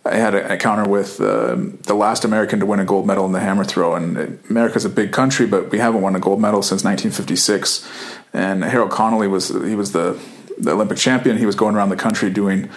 I 0.04 0.16
had 0.16 0.34
an 0.34 0.50
encounter 0.50 0.88
with 0.88 1.20
uh, 1.20 1.56
the 1.56 1.94
last 1.94 2.24
American 2.24 2.58
to 2.60 2.66
win 2.66 2.80
a 2.80 2.84
gold 2.84 3.06
medal 3.06 3.24
in 3.24 3.32
the 3.32 3.40
hammer 3.40 3.64
throw. 3.64 3.94
And 3.94 4.40
America's 4.50 4.84
a 4.84 4.88
big 4.88 5.12
country, 5.12 5.46
but 5.46 5.70
we 5.70 5.78
haven't 5.78 6.02
won 6.02 6.16
a 6.16 6.20
gold 6.20 6.40
medal 6.40 6.62
since 6.62 6.82
1956. 6.82 7.88
And 8.32 8.64
Harold 8.64 8.90
Connolly 8.90 9.28
was 9.28 9.48
he 9.48 9.76
was 9.76 9.92
the, 9.92 10.20
the 10.58 10.72
Olympic 10.72 10.98
champion. 10.98 11.38
He 11.38 11.46
was 11.46 11.54
going 11.54 11.76
around 11.76 11.90
the 11.90 11.96
country 11.96 12.30
doing 12.30 12.68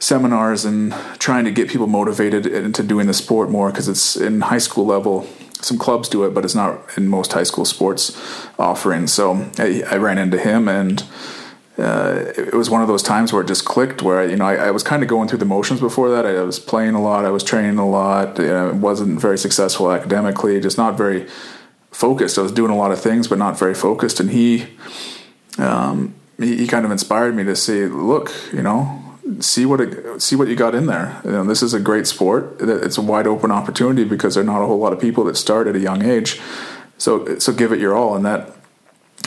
seminars 0.00 0.64
and 0.64 0.92
trying 1.20 1.44
to 1.44 1.52
get 1.52 1.68
people 1.68 1.86
motivated 1.86 2.44
into 2.44 2.82
doing 2.82 3.06
the 3.06 3.14
sport 3.14 3.48
more 3.48 3.70
because 3.70 3.88
it's 3.88 4.16
in 4.16 4.40
high 4.40 4.58
school 4.58 4.84
level. 4.84 5.28
Some 5.60 5.78
clubs 5.78 6.08
do 6.08 6.24
it, 6.24 6.34
but 6.34 6.44
it's 6.44 6.56
not 6.56 6.80
in 6.96 7.06
most 7.06 7.32
high 7.34 7.44
school 7.44 7.64
sports 7.64 8.18
offerings. 8.58 9.12
So 9.12 9.48
I, 9.58 9.84
I 9.88 9.96
ran 9.98 10.18
into 10.18 10.38
him 10.38 10.66
and 10.66 11.04
uh, 11.78 12.32
it 12.36 12.54
was 12.54 12.68
one 12.68 12.82
of 12.82 12.88
those 12.88 13.02
times 13.02 13.32
where 13.32 13.42
it 13.42 13.48
just 13.48 13.64
clicked. 13.64 14.02
Where 14.02 14.28
you 14.28 14.36
know 14.36 14.44
I, 14.44 14.56
I 14.56 14.70
was 14.70 14.82
kind 14.82 15.02
of 15.02 15.08
going 15.08 15.28
through 15.28 15.38
the 15.38 15.46
motions 15.46 15.80
before 15.80 16.10
that. 16.10 16.26
I, 16.26 16.42
was 16.42 16.58
playing 16.58 16.94
a 16.94 17.00
lot. 17.00 17.24
I 17.24 17.30
was 17.30 17.42
training 17.42 17.78
a 17.78 17.88
lot. 17.88 18.38
You 18.38 18.48
know, 18.48 18.72
wasn't 18.74 19.20
very 19.20 19.38
successful 19.38 19.90
academically. 19.90 20.60
Just 20.60 20.76
not 20.76 20.98
very 20.98 21.26
focused. 21.90 22.38
I 22.38 22.42
was 22.42 22.52
doing 22.52 22.70
a 22.70 22.76
lot 22.76 22.92
of 22.92 23.00
things, 23.00 23.26
but 23.28 23.38
not 23.38 23.58
very 23.58 23.74
focused. 23.74 24.20
And 24.20 24.30
he, 24.30 24.66
um, 25.58 26.14
he, 26.38 26.56
he 26.58 26.66
kind 26.66 26.84
of 26.84 26.90
inspired 26.90 27.34
me 27.34 27.44
to 27.44 27.56
say, 27.56 27.86
look, 27.86 28.32
you 28.52 28.62
know, 28.62 29.02
see 29.40 29.64
what 29.64 29.80
it, 29.80 30.20
see 30.20 30.36
what 30.36 30.48
you 30.48 30.56
got 30.56 30.74
in 30.74 30.86
there. 30.86 31.20
You 31.24 31.32
know, 31.32 31.44
this 31.44 31.62
is 31.62 31.72
a 31.72 31.80
great 31.80 32.06
sport. 32.06 32.56
It's 32.60 32.98
a 32.98 33.02
wide 33.02 33.26
open 33.26 33.50
opportunity 33.50 34.04
because 34.04 34.34
there 34.34 34.42
are 34.42 34.46
not 34.46 34.62
a 34.62 34.66
whole 34.66 34.78
lot 34.78 34.92
of 34.92 35.00
people 35.00 35.24
that 35.24 35.36
start 35.36 35.66
at 35.66 35.76
a 35.76 35.80
young 35.80 36.04
age. 36.04 36.40
So 36.98 37.38
so 37.38 37.52
give 37.52 37.72
it 37.72 37.80
your 37.80 37.96
all, 37.96 38.14
and 38.14 38.24
that 38.24 38.54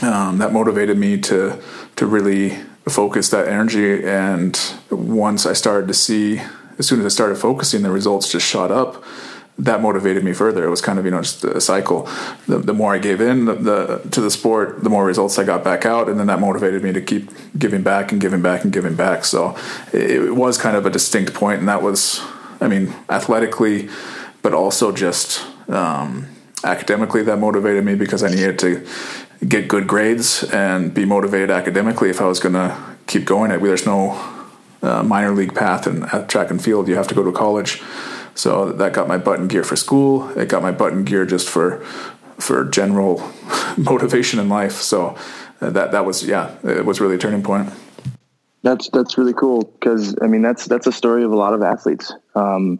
um, 0.03 0.37
that 0.39 0.51
motivated 0.51 0.97
me 0.97 1.17
to 1.21 1.61
to 1.95 2.05
really 2.05 2.57
focus, 2.87 3.29
that 3.29 3.47
energy, 3.47 4.05
and 4.05 4.59
once 4.91 5.45
I 5.45 5.53
started 5.53 5.87
to 5.87 5.93
see, 5.93 6.41
as 6.77 6.87
soon 6.87 6.99
as 6.99 7.05
I 7.05 7.09
started 7.09 7.37
focusing, 7.37 7.81
the 7.81 7.91
results 7.91 8.31
just 8.31 8.45
shot 8.45 8.71
up. 8.71 9.03
That 9.57 9.81
motivated 9.81 10.23
me 10.23 10.33
further. 10.33 10.65
It 10.65 10.69
was 10.69 10.81
kind 10.81 10.99
of 10.99 11.05
you 11.05 11.11
know 11.11 11.21
just 11.21 11.43
a 11.45 11.61
cycle. 11.61 12.09
The, 12.47 12.59
the 12.59 12.73
more 12.73 12.93
I 12.93 12.97
gave 12.97 13.21
in 13.21 13.45
the, 13.45 13.55
the, 13.55 14.09
to 14.11 14.19
the 14.19 14.29
sport, 14.29 14.83
the 14.83 14.89
more 14.89 15.05
results 15.05 15.39
I 15.39 15.45
got 15.45 15.63
back 15.63 15.85
out, 15.85 16.09
and 16.09 16.19
then 16.19 16.27
that 16.27 16.41
motivated 16.41 16.83
me 16.83 16.91
to 16.91 17.01
keep 17.01 17.29
giving 17.57 17.81
back 17.81 18.11
and 18.11 18.19
giving 18.19 18.41
back 18.41 18.65
and 18.65 18.73
giving 18.73 18.95
back. 18.95 19.23
So 19.23 19.55
it, 19.93 20.11
it 20.11 20.35
was 20.35 20.57
kind 20.57 20.75
of 20.75 20.85
a 20.85 20.89
distinct 20.89 21.33
point, 21.33 21.59
and 21.59 21.69
that 21.69 21.81
was, 21.81 22.21
I 22.59 22.67
mean, 22.67 22.93
athletically, 23.09 23.87
but 24.41 24.53
also 24.53 24.91
just 24.91 25.45
um, 25.69 26.27
academically, 26.65 27.23
that 27.23 27.37
motivated 27.37 27.85
me 27.85 27.95
because 27.95 28.23
I 28.23 28.29
needed 28.29 28.59
to 28.59 28.85
get 29.47 29.67
good 29.67 29.87
grades 29.87 30.43
and 30.43 30.93
be 30.93 31.05
motivated 31.05 31.51
academically 31.51 32.09
if 32.09 32.21
I 32.21 32.25
was 32.25 32.39
going 32.39 32.53
to 32.53 32.75
keep 33.07 33.25
going. 33.25 33.49
There's 33.61 33.85
no 33.85 34.11
uh, 34.81 35.03
minor 35.03 35.31
league 35.31 35.55
path 35.55 35.87
in 35.87 36.03
at 36.03 36.29
track 36.29 36.49
and 36.49 36.63
field. 36.63 36.87
You 36.87 36.95
have 36.95 37.07
to 37.09 37.15
go 37.15 37.23
to 37.23 37.31
college. 37.31 37.81
So 38.35 38.71
that 38.73 38.93
got 38.93 39.07
my 39.07 39.17
button 39.17 39.47
gear 39.47 39.63
for 39.63 39.75
school. 39.75 40.29
It 40.37 40.49
got 40.49 40.61
my 40.61 40.71
button 40.71 41.03
gear 41.03 41.25
just 41.25 41.49
for 41.49 41.79
for 42.37 42.65
general 42.65 43.31
motivation 43.77 44.39
in 44.39 44.49
life. 44.49 44.73
So 44.73 45.17
uh, 45.61 45.69
that 45.69 45.91
that 45.91 46.05
was 46.05 46.25
yeah, 46.25 46.55
it 46.63 46.85
was 46.85 46.99
really 46.99 47.15
a 47.15 47.17
turning 47.17 47.43
point. 47.43 47.69
That's 48.61 48.89
that's 48.89 49.17
really 49.17 49.33
cool 49.33 49.63
because 49.79 50.15
I 50.21 50.27
mean 50.27 50.41
that's 50.41 50.65
that's 50.65 50.87
a 50.87 50.91
story 50.91 51.23
of 51.23 51.31
a 51.31 51.35
lot 51.35 51.53
of 51.53 51.61
athletes. 51.61 52.11
Um, 52.33 52.79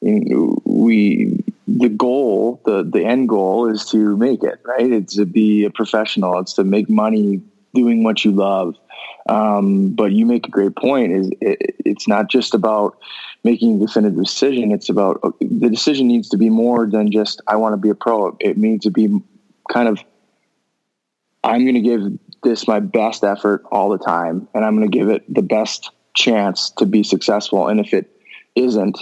we 0.00 1.44
the 1.66 1.88
goal, 1.88 2.60
the 2.64 2.84
the 2.84 3.04
end 3.04 3.28
goal 3.28 3.68
is 3.68 3.84
to 3.86 4.16
make 4.16 4.42
it, 4.42 4.60
right? 4.64 4.92
It's 4.92 5.16
to 5.16 5.26
be 5.26 5.64
a 5.64 5.70
professional. 5.70 6.38
It's 6.38 6.54
to 6.54 6.64
make 6.64 6.88
money 6.88 7.42
doing 7.74 8.04
what 8.04 8.24
you 8.24 8.32
love. 8.32 8.76
Um, 9.28 9.90
but 9.90 10.12
you 10.12 10.24
make 10.24 10.46
a 10.46 10.50
great 10.50 10.76
point. 10.76 11.12
Is 11.12 11.30
it, 11.40 11.76
it's 11.84 12.06
not 12.06 12.28
just 12.28 12.54
about 12.54 12.98
making 13.42 13.76
a 13.76 13.86
definitive 13.86 14.16
decision. 14.16 14.70
It's 14.70 14.88
about 14.88 15.20
the 15.40 15.68
decision 15.68 16.06
needs 16.06 16.28
to 16.30 16.36
be 16.36 16.50
more 16.50 16.86
than 16.86 17.10
just 17.10 17.40
I 17.46 17.56
want 17.56 17.72
to 17.72 17.76
be 17.76 17.90
a 17.90 17.94
pro. 17.94 18.36
It 18.40 18.56
needs 18.56 18.84
to 18.84 18.90
be 18.90 19.20
kind 19.70 19.88
of 19.88 19.98
I'm 21.42 21.64
going 21.64 21.74
to 21.74 21.80
give 21.80 22.18
this 22.42 22.66
my 22.68 22.80
best 22.80 23.24
effort 23.24 23.64
all 23.70 23.90
the 23.90 23.98
time, 23.98 24.48
and 24.54 24.64
I'm 24.64 24.76
going 24.76 24.90
to 24.90 24.98
give 24.98 25.08
it 25.08 25.22
the 25.32 25.42
best 25.42 25.90
chance 26.14 26.70
to 26.78 26.86
be 26.86 27.02
successful. 27.02 27.68
And 27.68 27.80
if 27.80 27.92
it 27.92 28.10
isn't, 28.54 28.98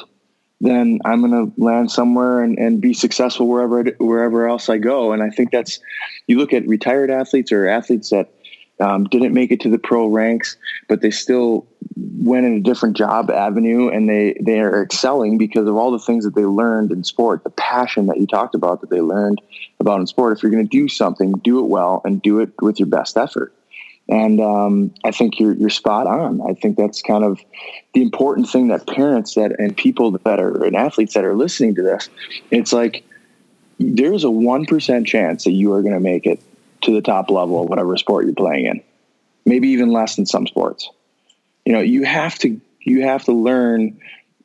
then 0.65 1.01
I'm 1.05 1.21
going 1.21 1.53
to 1.53 1.63
land 1.63 1.91
somewhere 1.91 2.43
and, 2.43 2.59
and 2.59 2.81
be 2.81 2.95
successful 2.95 3.47
wherever 3.47 3.85
wherever 3.99 4.49
else 4.49 4.69
I 4.69 4.79
go. 4.79 5.13
And 5.13 5.23
I 5.23 5.31
think 5.31 5.51
that's 5.51 5.79
you 6.27 6.39
look 6.39 6.53
at 6.53 6.67
retired 6.67 7.11
athletes 7.11 7.53
or 7.53 7.69
athletes 7.69 8.11
that 8.11 8.33
um, 8.81 9.05
didn't 9.05 9.35
make 9.35 9.53
it 9.53 9.61
to 9.61 9.69
the 9.69 9.79
pro 9.79 10.07
ranks, 10.07 10.57
but 10.89 11.01
they 11.01 11.11
still 11.11 11.67
went 11.97 12.47
in 12.47 12.55
a 12.55 12.61
different 12.61 12.97
job 12.97 13.31
avenue 13.31 13.89
and 13.89 14.09
they 14.09 14.37
they 14.41 14.59
are 14.61 14.83
excelling 14.83 15.39
because 15.39 15.69
of 15.69 15.77
all 15.77 15.91
the 15.91 15.99
things 15.99 16.25
that 16.25 16.35
they 16.35 16.45
learned 16.45 16.91
in 16.91 17.05
sport, 17.05 17.45
the 17.45 17.51
passion 17.51 18.07
that 18.07 18.19
you 18.19 18.27
talked 18.27 18.55
about 18.55 18.81
that 18.81 18.91
they 18.91 19.01
learned 19.01 19.41
about 19.81 20.01
in 20.01 20.07
sport. 20.07 20.37
If 20.37 20.43
you're 20.43 20.53
going 20.53 20.67
to 20.67 20.77
do 20.77 20.89
something, 20.89 21.33
do 21.45 21.61
it 21.61 21.69
well 21.69 22.01
and 22.05 22.21
do 22.23 22.41
it 22.41 22.51
with 22.61 22.81
your 22.81 22.89
best 22.89 23.17
effort. 23.17 23.55
And 24.09 24.41
um, 24.41 24.95
I 25.03 25.13
think 25.13 25.41
you're 25.41 25.55
you're 25.55 25.71
spot 25.71 26.07
on. 26.07 26.43
I 26.43 26.53
think 26.55 26.77
that's 26.77 27.01
kind 27.01 27.25
of 27.25 27.41
the 27.95 28.03
important 28.03 28.49
thing 28.49 28.69
that 28.69 28.87
parents 28.87 29.35
that 29.35 29.59
and 29.59 29.77
people 29.77 30.11
that 30.11 30.41
are 30.41 30.65
and 30.65 30.77
athletes 30.77 31.15
that 31.15 31.25
are 31.25 31.35
listening 31.35 31.75
to 31.77 31.83
this. 31.83 32.11
It's 32.51 32.73
like 32.73 33.05
there's 33.79 34.25
a 34.25 34.31
one 34.31 34.67
percent 34.67 35.07
chance 35.07 35.45
that 35.45 35.53
you 35.53 35.73
are 35.73 35.81
going 35.81 35.95
to 35.95 36.01
make 36.01 36.27
it 36.27 36.41
to 36.83 36.93
the 36.93 37.01
top 37.01 37.31
level 37.31 37.63
of 37.63 37.69
whatever 37.69 37.97
sport 37.97 38.27
you're 38.27 38.35
playing 38.35 38.67
in. 38.67 38.83
Maybe 39.47 39.69
even 39.69 39.91
less 39.91 40.19
in 40.19 40.27
some 40.27 40.47
sports. 40.47 40.91
You 41.65 41.73
know, 41.73 41.81
you 41.81 42.05
have 42.05 42.39
to 42.41 42.61
you 42.81 43.03
have 43.03 43.25
to 43.25 43.33
learn. 43.33 43.99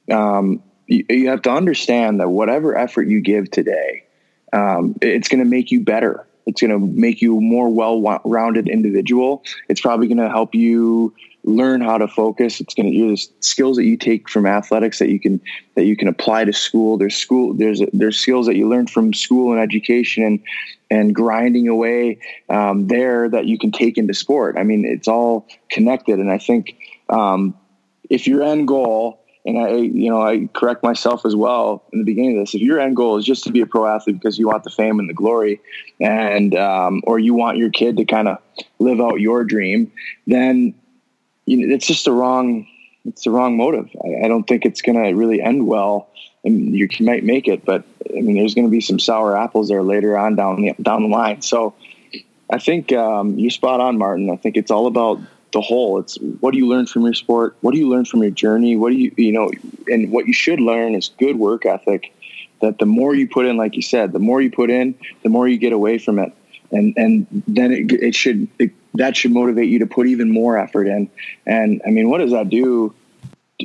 Um, 0.10 0.64
you, 0.88 1.06
you 1.10 1.30
have 1.30 1.42
to 1.44 1.52
understand 1.52 2.22
that 2.22 2.30
whatever 2.30 2.78
effort 2.78 3.08
you 3.08 3.20
give 3.20 3.52
today, 3.52 4.06
um, 4.54 4.96
it's 5.02 5.28
going 5.28 5.44
to 5.44 5.50
make 5.50 5.70
you 5.70 5.82
better 5.82 6.26
it's 6.50 6.62
going 6.62 6.72
to 6.72 6.80
make 6.80 7.22
you 7.22 7.38
a 7.38 7.42
more 7.42 7.70
well-rounded 7.70 8.68
individual. 8.68 9.44
It's 9.70 9.80
probably 9.80 10.08
going 10.08 10.18
to 10.18 10.30
help 10.30 10.56
you 10.56 11.14
learn 11.44 11.80
how 11.80 11.98
to 11.98 12.08
focus. 12.08 12.60
It's 12.60 12.74
going 12.74 12.92
to 12.92 12.98
use 12.98 13.32
skills 13.40 13.78
that 13.78 13.86
you 13.86 13.96
take 13.96 14.28
from 14.28 14.46
athletics 14.46 15.00
that 15.00 15.10
you 15.10 15.20
can 15.20 15.40
that 15.76 15.86
you 15.86 15.96
can 15.96 16.08
apply 16.08 16.46
to 16.46 16.54
school. 16.54 16.98
There's 16.98 17.16
school. 17.16 17.54
There's 17.54 17.82
there's 17.94 18.20
skills 18.20 18.48
that 18.48 18.56
you 18.56 18.68
learn 18.68 18.88
from 18.88 19.14
school 19.14 19.52
and 19.54 19.62
education 19.62 20.24
and 20.24 20.40
and 20.90 21.14
grinding 21.14 21.68
away 21.68 22.20
um, 22.50 22.88
there 22.88 23.30
that 23.30 23.46
you 23.46 23.60
can 23.60 23.72
take 23.72 23.98
into 23.98 24.14
sport. 24.14 24.58
I 24.58 24.64
mean, 24.64 24.86
it's 24.86 25.08
all 25.08 25.48
connected. 25.70 26.20
And 26.20 26.32
I 26.32 26.40
think 26.40 26.76
um, 27.10 27.56
if 28.10 28.28
your 28.28 28.42
end 28.42 28.68
goal 28.68 29.19
and 29.46 29.58
I, 29.58 29.76
you 29.78 30.10
know, 30.10 30.22
I 30.22 30.50
correct 30.54 30.84
myself 30.84 31.26
as 31.26 31.36
well 31.36 31.84
in 31.94 32.00
the 32.00 32.06
beginning 32.06 32.38
of 32.38 32.44
this. 32.44 32.56
If 32.56 32.62
your 32.62 32.80
end 32.80 32.96
goal 32.96 33.18
is 33.18 33.26
just 33.26 33.44
to 33.46 33.52
be 33.52 33.62
a 33.62 33.66
pro 33.66 33.88
athlete 33.88 34.20
because 34.20 34.38
you 34.38 34.48
want 34.48 34.64
the 34.64 34.70
fame 34.70 35.00
and 35.00 35.10
the 35.10 35.14
glory, 35.14 35.62
and 36.00 36.56
um, 36.56 37.02
or 37.06 37.20
you 37.20 37.34
want 37.34 37.58
your 37.58 37.70
kid 37.70 37.98
to 37.98 38.06
kind 38.06 38.28
of 38.28 38.38
live 38.80 39.00
out 39.00 39.20
your 39.20 39.44
dream, 39.44 39.92
then 40.28 40.74
you 41.46 41.58
know 41.58 41.74
it's 41.74 41.88
just 41.88 42.06
the 42.06 42.12
wrong. 42.12 42.68
It's 43.06 43.24
the 43.24 43.32
wrong 43.32 43.56
motive. 43.56 43.90
I, 44.04 44.26
I 44.26 44.28
don't 44.28 44.44
think 44.44 44.66
it's 44.66 44.82
going 44.82 45.02
to 45.02 45.14
really 45.14 45.42
end 45.42 45.66
well. 45.66 46.10
And 46.44 46.76
you 46.76 46.88
might 47.02 47.24
make 47.26 47.48
it, 47.48 47.66
but 47.66 47.84
I 48.10 48.22
mean, 48.22 48.36
there's 48.36 48.56
going 48.56 48.68
to 48.68 48.72
be 48.72 48.80
some 48.80 48.98
sour 48.98 49.38
apples 49.38 49.68
there 49.68 49.84
later 49.84 50.18
on 50.18 50.36
down 50.36 50.62
the 50.62 50.74
down 50.82 51.04
the 51.04 51.10
line. 51.10 51.42
So, 51.42 51.76
I 52.50 52.60
think 52.60 52.94
um, 52.94 53.38
you're 53.38 53.52
spot 53.52 53.80
on, 53.80 53.98
Martin. 53.98 54.30
I 54.30 54.38
think 54.38 54.56
it's 54.58 54.72
all 54.72 54.88
about 54.88 55.20
the 55.52 55.62
whole. 55.62 56.00
It's 56.00 56.18
what 56.40 56.52
do 56.52 56.58
you 56.58 56.68
learn 56.68 56.86
from 56.86 57.04
your 57.04 57.14
sport? 57.14 57.56
What 57.62 57.74
do 57.74 57.80
you 57.80 57.90
learn 57.90 58.06
from 58.06 58.22
your 58.22 58.32
journey? 58.32 58.76
What 58.76 58.92
do 58.92 58.98
you 58.98 59.14
you 59.18 59.32
know? 59.32 59.52
And 59.88 60.12
what 60.12 60.28
you 60.28 60.34
should 60.34 60.60
learn 60.60 60.96
is 60.96 61.10
good 61.20 61.38
work 61.38 61.66
ethic. 61.66 62.14
That 62.62 62.78
the 62.78 62.86
more 62.86 63.16
you 63.16 63.28
put 63.28 63.46
in, 63.46 63.56
like 63.56 63.76
you 63.76 63.82
said, 63.82 64.12
the 64.12 64.20
more 64.20 64.42
you 64.42 64.52
put 64.52 64.70
in, 64.70 64.96
the 65.24 65.30
more 65.30 65.48
you 65.48 65.58
get 65.58 65.74
away 65.74 65.98
from 65.98 66.20
it, 66.20 66.34
and 66.72 66.94
and 66.98 67.26
then 67.48 67.72
it, 67.72 67.92
it 67.92 68.16
should 68.16 68.48
it, 68.60 68.72
that 68.96 69.16
should 69.16 69.32
motivate 69.32 69.70
you 69.70 69.80
to 69.80 69.88
put 69.88 70.08
even 70.08 70.32
more 70.32 70.58
effort 70.58 70.88
in. 70.88 71.10
And 71.46 71.82
I 71.86 71.90
mean, 71.90 72.10
what 72.10 72.20
does 72.20 72.32
that 72.32 72.50
do? 72.50 72.94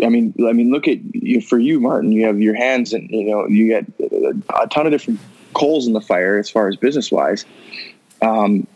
I 0.03 0.09
mean, 0.09 0.35
I 0.49 0.53
mean, 0.53 0.71
look 0.71 0.89
at 0.89 0.99
you 1.15 1.41
for 1.41 1.59
you, 1.59 1.81
Martin. 1.81 2.13
You 2.13 2.27
have 2.27 2.41
your 2.41 2.55
hands, 2.55 2.93
and 2.93 3.09
you 3.11 3.31
know, 3.31 3.47
you 3.47 3.69
get 3.69 3.85
a 4.01 4.67
ton 4.69 4.87
of 4.87 4.93
different 4.93 5.21
coals 5.55 5.87
in 5.87 5.93
the 5.93 6.01
fire 6.01 6.39
as 6.39 6.51
far 6.51 6.69
as 6.69 6.77
business 6.77 7.13
wise. 7.13 7.45
Um, 8.23 8.67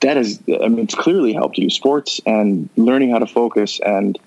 that 0.00 0.16
is, 0.16 0.40
I 0.48 0.68
mean, 0.68 0.80
it's 0.80 0.94
clearly 0.94 1.32
helped 1.32 1.58
you. 1.58 1.70
Sports 1.70 2.20
and 2.26 2.68
learning 2.76 3.10
how 3.10 3.18
to 3.18 3.26
focus 3.26 3.80
and 3.80 4.18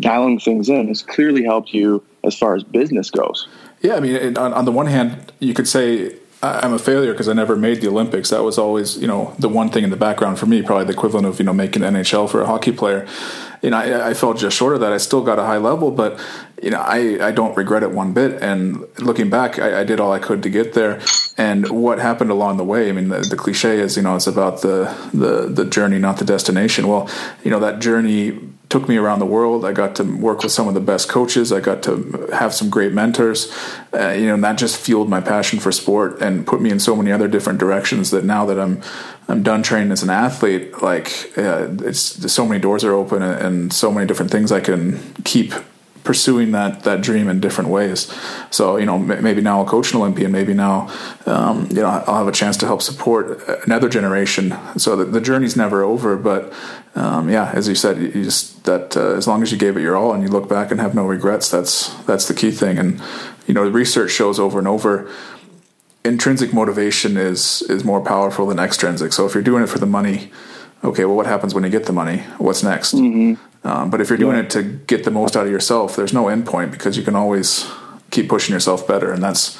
dialing 0.00 0.38
things 0.38 0.68
in 0.68 0.88
has 0.88 1.02
clearly 1.02 1.44
helped 1.44 1.72
you 1.72 2.04
as 2.24 2.36
far 2.36 2.54
as 2.54 2.64
business 2.64 3.10
goes. 3.10 3.48
Yeah, 3.80 3.96
I 3.96 4.00
mean, 4.00 4.36
on, 4.36 4.52
on 4.52 4.64
the 4.64 4.72
one 4.72 4.86
hand, 4.86 5.32
you 5.40 5.54
could 5.54 5.68
say 5.68 6.16
I'm 6.44 6.74
a 6.74 6.78
failure 6.78 7.12
because 7.12 7.28
I 7.28 7.32
never 7.32 7.56
made 7.56 7.80
the 7.80 7.88
Olympics. 7.88 8.30
That 8.30 8.42
was 8.42 8.58
always, 8.58 8.98
you 8.98 9.06
know, 9.06 9.34
the 9.38 9.48
one 9.48 9.70
thing 9.70 9.82
in 9.82 9.90
the 9.90 9.96
background 9.96 10.38
for 10.38 10.46
me, 10.46 10.62
probably 10.62 10.84
the 10.84 10.92
equivalent 10.92 11.26
of, 11.26 11.38
you 11.38 11.44
know, 11.44 11.54
making 11.54 11.82
NHL 11.82 12.30
for 12.30 12.42
a 12.42 12.46
hockey 12.46 12.72
player. 12.72 13.06
You 13.62 13.70
know, 13.70 13.78
I, 13.78 14.10
I 14.10 14.14
felt 14.14 14.36
just 14.36 14.56
short 14.56 14.74
of 14.74 14.80
that. 14.80 14.92
I 14.92 14.98
still 14.98 15.22
got 15.22 15.38
a 15.38 15.44
high 15.44 15.56
level, 15.56 15.90
but 15.90 16.20
you 16.62 16.70
know, 16.70 16.80
I, 16.80 17.28
I 17.28 17.30
don't 17.30 17.56
regret 17.56 17.82
it 17.82 17.92
one 17.92 18.12
bit. 18.12 18.42
And 18.42 18.86
looking 18.98 19.30
back, 19.30 19.58
I, 19.58 19.80
I, 19.80 19.84
did 19.84 20.00
all 20.00 20.12
I 20.12 20.18
could 20.18 20.42
to 20.42 20.50
get 20.50 20.74
there. 20.74 21.00
And 21.36 21.68
what 21.70 21.98
happened 21.98 22.30
along 22.30 22.58
the 22.58 22.64
way? 22.64 22.88
I 22.88 22.92
mean, 22.92 23.08
the, 23.08 23.20
the, 23.20 23.36
cliche 23.36 23.78
is, 23.78 23.96
you 23.96 24.02
know, 24.02 24.16
it's 24.16 24.26
about 24.26 24.62
the, 24.62 24.94
the 25.12 25.48
the 25.48 25.64
journey, 25.64 25.98
not 25.98 26.18
the 26.18 26.24
destination. 26.24 26.88
Well, 26.88 27.08
you 27.42 27.50
know, 27.50 27.60
that 27.60 27.80
journey 27.80 28.38
took 28.68 28.88
me 28.88 28.96
around 28.96 29.18
the 29.18 29.26
world. 29.26 29.64
I 29.64 29.72
got 29.72 29.94
to 29.96 30.04
work 30.04 30.42
with 30.42 30.52
some 30.52 30.68
of 30.68 30.74
the 30.74 30.80
best 30.80 31.08
coaches. 31.08 31.52
I 31.52 31.60
got 31.60 31.82
to 31.84 32.28
have 32.32 32.54
some 32.54 32.70
great 32.70 32.92
mentors. 32.92 33.52
Uh, 33.92 34.08
you 34.10 34.26
know, 34.26 34.34
and 34.34 34.44
that 34.44 34.58
just 34.58 34.76
fueled 34.76 35.08
my 35.08 35.20
passion 35.20 35.60
for 35.60 35.70
sport 35.70 36.20
and 36.20 36.46
put 36.46 36.60
me 36.60 36.70
in 36.70 36.80
so 36.80 36.96
many 36.96 37.12
other 37.12 37.28
different 37.28 37.58
directions. 37.58 38.10
That 38.10 38.24
now 38.24 38.44
that 38.46 38.58
I'm 38.58 38.82
I'm 39.28 39.42
done 39.42 39.62
training 39.62 39.92
as 39.92 40.02
an 40.02 40.10
athlete, 40.10 40.82
like 40.82 41.08
uh, 41.38 41.68
it's 41.82 42.32
so 42.32 42.46
many 42.46 42.60
doors 42.60 42.84
are 42.84 42.92
open 42.92 43.22
and, 43.22 43.40
and 43.40 43.72
so 43.72 43.92
many 43.92 44.06
different 44.06 44.32
things 44.32 44.50
I 44.50 44.60
can 44.60 44.98
keep 45.24 45.52
pursuing 46.04 46.52
that 46.52 46.82
that 46.82 47.00
dream 47.00 47.28
in 47.28 47.40
different 47.40 47.70
ways. 47.70 48.12
So 48.50 48.76
you 48.76 48.86
know, 48.86 48.98
maybe 48.98 49.40
now 49.40 49.58
I'll 49.58 49.66
coach 49.66 49.92
an 49.92 50.00
Olympian. 50.00 50.32
Maybe 50.32 50.54
now, 50.54 50.94
um, 51.26 51.66
you 51.70 51.76
know, 51.76 51.86
I'll 51.86 52.18
have 52.18 52.28
a 52.28 52.32
chance 52.32 52.56
to 52.58 52.66
help 52.66 52.82
support 52.82 53.40
another 53.66 53.88
generation. 53.88 54.54
So 54.76 54.96
the, 54.96 55.04
the 55.04 55.20
journey's 55.20 55.56
never 55.56 55.82
over. 55.82 56.16
But 56.16 56.52
um, 56.94 57.28
yeah, 57.28 57.50
as 57.52 57.68
you 57.68 57.74
said, 57.74 57.98
you 57.98 58.24
just 58.24 58.64
that 58.64 58.96
uh, 58.96 59.14
as 59.14 59.26
long 59.26 59.42
as 59.42 59.50
you 59.50 59.58
gave 59.58 59.76
it 59.76 59.82
your 59.82 59.96
all 59.96 60.12
and 60.12 60.22
you 60.22 60.28
look 60.28 60.48
back 60.48 60.70
and 60.70 60.80
have 60.80 60.94
no 60.94 61.04
regrets, 61.06 61.50
that's 61.50 61.92
that's 62.04 62.28
the 62.28 62.34
key 62.34 62.50
thing. 62.50 62.78
And 62.78 63.00
you 63.46 63.54
know, 63.54 63.64
the 63.64 63.72
research 63.72 64.10
shows 64.10 64.38
over 64.38 64.58
and 64.58 64.68
over. 64.68 65.10
Intrinsic 66.04 66.52
motivation 66.52 67.16
is 67.16 67.62
is 67.62 67.84
more 67.84 68.00
powerful 68.00 68.46
than 68.46 68.58
extrinsic. 68.58 69.12
So 69.12 69.26
if 69.26 69.34
you're 69.34 69.42
doing 69.42 69.62
it 69.62 69.68
for 69.68 69.78
the 69.78 69.86
money, 69.86 70.30
okay, 70.84 71.04
well, 71.04 71.16
what 71.16 71.26
happens 71.26 71.54
when 71.54 71.64
you 71.64 71.70
get 71.70 71.86
the 71.86 71.92
money? 71.92 72.18
What's 72.38 72.62
next? 72.62 72.94
Mm-hmm. 72.94 73.34
Um, 73.66 73.90
but 73.90 74.00
if 74.00 74.10
you're 74.10 74.18
doing 74.18 74.36
yeah. 74.36 74.42
it 74.42 74.50
to 74.50 74.62
get 74.62 75.04
the 75.04 75.10
most 75.10 75.36
out 75.36 75.46
of 75.46 75.52
yourself, 75.52 75.96
there's 75.96 76.12
no 76.12 76.28
end 76.28 76.46
point 76.46 76.70
because 76.70 76.98
you 76.98 77.02
can 77.02 77.16
always 77.16 77.66
keep 78.10 78.28
pushing 78.28 78.52
yourself 78.52 78.86
better. 78.86 79.10
And 79.10 79.22
that's, 79.22 79.58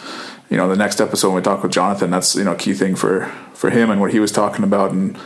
you 0.50 0.58
know, 0.58 0.68
the 0.68 0.76
next 0.76 1.00
episode 1.00 1.28
when 1.28 1.36
we 1.36 1.42
talk 1.42 1.62
with 1.62 1.72
Jonathan, 1.72 2.10
that's, 2.10 2.36
you 2.36 2.44
know, 2.44 2.52
a 2.52 2.56
key 2.56 2.74
thing 2.74 2.94
for, 2.94 3.26
for 3.54 3.70
him 3.70 3.90
and 3.90 4.00
what 4.00 4.12
he 4.12 4.20
was 4.20 4.30
talking 4.30 4.62
about. 4.62 4.92
And 4.92 5.18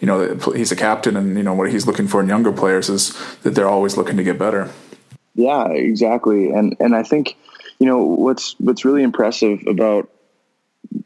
you 0.00 0.06
know 0.06 0.36
he's 0.54 0.72
a 0.72 0.76
captain, 0.76 1.16
and 1.16 1.36
you 1.36 1.42
know 1.42 1.54
what 1.54 1.70
he's 1.70 1.86
looking 1.86 2.08
for 2.08 2.20
in 2.20 2.28
younger 2.28 2.52
players 2.52 2.88
is 2.88 3.14
that 3.42 3.50
they're 3.50 3.68
always 3.68 3.96
looking 3.96 4.16
to 4.16 4.24
get 4.24 4.38
better. 4.38 4.70
Yeah, 5.34 5.68
exactly, 5.68 6.50
and 6.50 6.76
and 6.80 6.94
I 6.94 7.02
think 7.02 7.36
you 7.78 7.86
know 7.86 8.02
what's 8.02 8.58
what's 8.60 8.84
really 8.84 9.02
impressive 9.02 9.60
about 9.66 10.10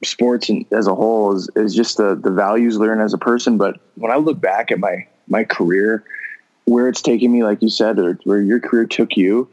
sports 0.05 0.49
and 0.49 0.67
as 0.73 0.87
a 0.87 0.95
whole 0.95 1.35
is, 1.35 1.49
is 1.57 1.75
just 1.75 1.97
the 1.97 2.15
the 2.15 2.31
values 2.31 2.79
learned 2.79 3.03
as 3.03 3.15
a 3.15 3.19
person. 3.19 3.59
But 3.59 3.81
when 3.95 4.11
I 4.11 4.17
look 4.17 4.41
back 4.41 4.71
at 4.71 4.79
my 4.79 5.07
my 5.29 5.45
career, 5.45 6.05
where 6.65 6.89
it's 6.89 7.03
taken 7.03 7.33
me, 7.33 7.43
like 7.43 7.63
you 7.63 7.71
said, 7.71 7.99
or 7.99 8.15
where 8.25 8.41
your 8.41 8.61
career 8.61 8.87
took 8.87 9.17
you, 9.17 9.49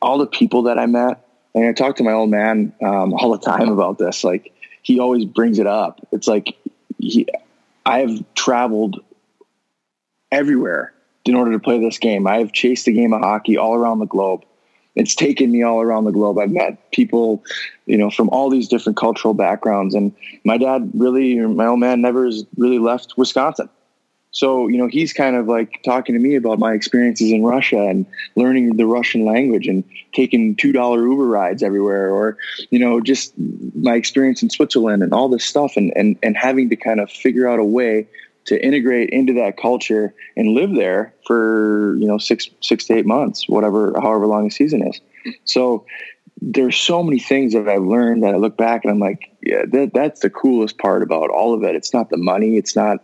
all 0.00 0.18
the 0.18 0.26
people 0.26 0.62
that 0.62 0.78
I 0.78 0.86
met, 0.86 1.26
and 1.54 1.66
I 1.66 1.72
talk 1.72 1.96
to 1.96 2.02
my 2.02 2.12
old 2.12 2.30
man 2.30 2.72
um, 2.82 3.14
all 3.14 3.30
the 3.32 3.44
time 3.44 3.68
about 3.68 3.98
this. 3.98 4.24
Like 4.24 4.52
he 4.82 5.00
always 5.00 5.24
brings 5.24 5.58
it 5.58 5.66
up. 5.66 6.06
It's 6.12 6.26
like 6.26 6.56
he, 6.98 7.26
I 7.86 8.00
have 8.00 8.24
traveled 8.34 9.00
everywhere 10.32 10.92
in 11.24 11.34
order 11.34 11.52
to 11.52 11.58
play 11.58 11.78
this 11.78 11.98
game. 11.98 12.26
I 12.26 12.38
have 12.38 12.52
chased 12.52 12.86
the 12.86 12.92
game 12.92 13.12
of 13.12 13.20
hockey 13.20 13.56
all 13.56 13.74
around 13.74 13.98
the 13.98 14.06
globe. 14.06 14.44
It's 14.94 15.14
taken 15.14 15.50
me 15.50 15.62
all 15.62 15.80
around 15.80 16.04
the 16.04 16.12
globe. 16.12 16.38
I've 16.38 16.50
met 16.50 16.92
people, 16.92 17.42
you 17.86 17.98
know, 17.98 18.10
from 18.10 18.28
all 18.30 18.48
these 18.48 18.68
different 18.68 18.96
cultural 18.96 19.34
backgrounds. 19.34 19.94
And 19.94 20.14
my 20.44 20.56
dad 20.56 20.90
really, 20.94 21.36
my 21.40 21.66
old 21.66 21.80
man, 21.80 22.00
never 22.00 22.26
has 22.26 22.44
really 22.56 22.78
left 22.78 23.14
Wisconsin. 23.16 23.68
So, 24.34 24.66
you 24.66 24.76
know, 24.76 24.88
he's 24.88 25.12
kind 25.12 25.36
of 25.36 25.46
like 25.46 25.80
talking 25.84 26.12
to 26.14 26.20
me 26.20 26.34
about 26.34 26.58
my 26.58 26.74
experiences 26.74 27.30
in 27.30 27.44
Russia 27.44 27.86
and 27.86 28.04
learning 28.34 28.76
the 28.76 28.84
Russian 28.84 29.24
language 29.24 29.68
and 29.68 29.84
taking 30.12 30.56
$2 30.56 30.74
Uber 30.74 31.26
rides 31.26 31.62
everywhere 31.62 32.10
or, 32.10 32.36
you 32.70 32.80
know, 32.80 33.00
just 33.00 33.32
my 33.76 33.94
experience 33.94 34.42
in 34.42 34.50
Switzerland 34.50 35.04
and 35.04 35.12
all 35.12 35.28
this 35.28 35.44
stuff 35.44 35.76
and, 35.76 35.92
and, 35.94 36.18
and 36.24 36.36
having 36.36 36.68
to 36.70 36.74
kind 36.74 36.98
of 36.98 37.12
figure 37.12 37.48
out 37.48 37.60
a 37.60 37.64
way 37.64 38.08
to 38.46 38.60
integrate 38.60 39.10
into 39.10 39.32
that 39.34 39.56
culture 39.56 40.12
and 40.36 40.48
live 40.48 40.74
there 40.74 41.14
for, 41.28 41.94
you 41.98 42.06
know, 42.08 42.18
six, 42.18 42.50
six 42.60 42.86
to 42.86 42.94
eight 42.94 43.06
months, 43.06 43.48
whatever, 43.48 43.94
however 44.00 44.26
long 44.26 44.48
the 44.48 44.50
season 44.50 44.84
is. 44.84 45.00
So 45.44 45.86
there's 46.46 46.76
so 46.76 47.02
many 47.02 47.18
things 47.18 47.54
that 47.54 47.68
I've 47.68 47.82
learned 47.82 48.22
that 48.22 48.34
I 48.34 48.36
look 48.36 48.58
back 48.58 48.84
and 48.84 48.90
I'm 48.90 48.98
like, 48.98 49.34
yeah, 49.40 49.64
that, 49.66 49.92
that's 49.94 50.20
the 50.20 50.28
coolest 50.28 50.76
part 50.76 51.02
about 51.02 51.30
all 51.30 51.54
of 51.54 51.62
it. 51.62 51.74
It's 51.74 51.94
not 51.94 52.10
the 52.10 52.18
money. 52.18 52.58
It's 52.58 52.76
not 52.76 52.98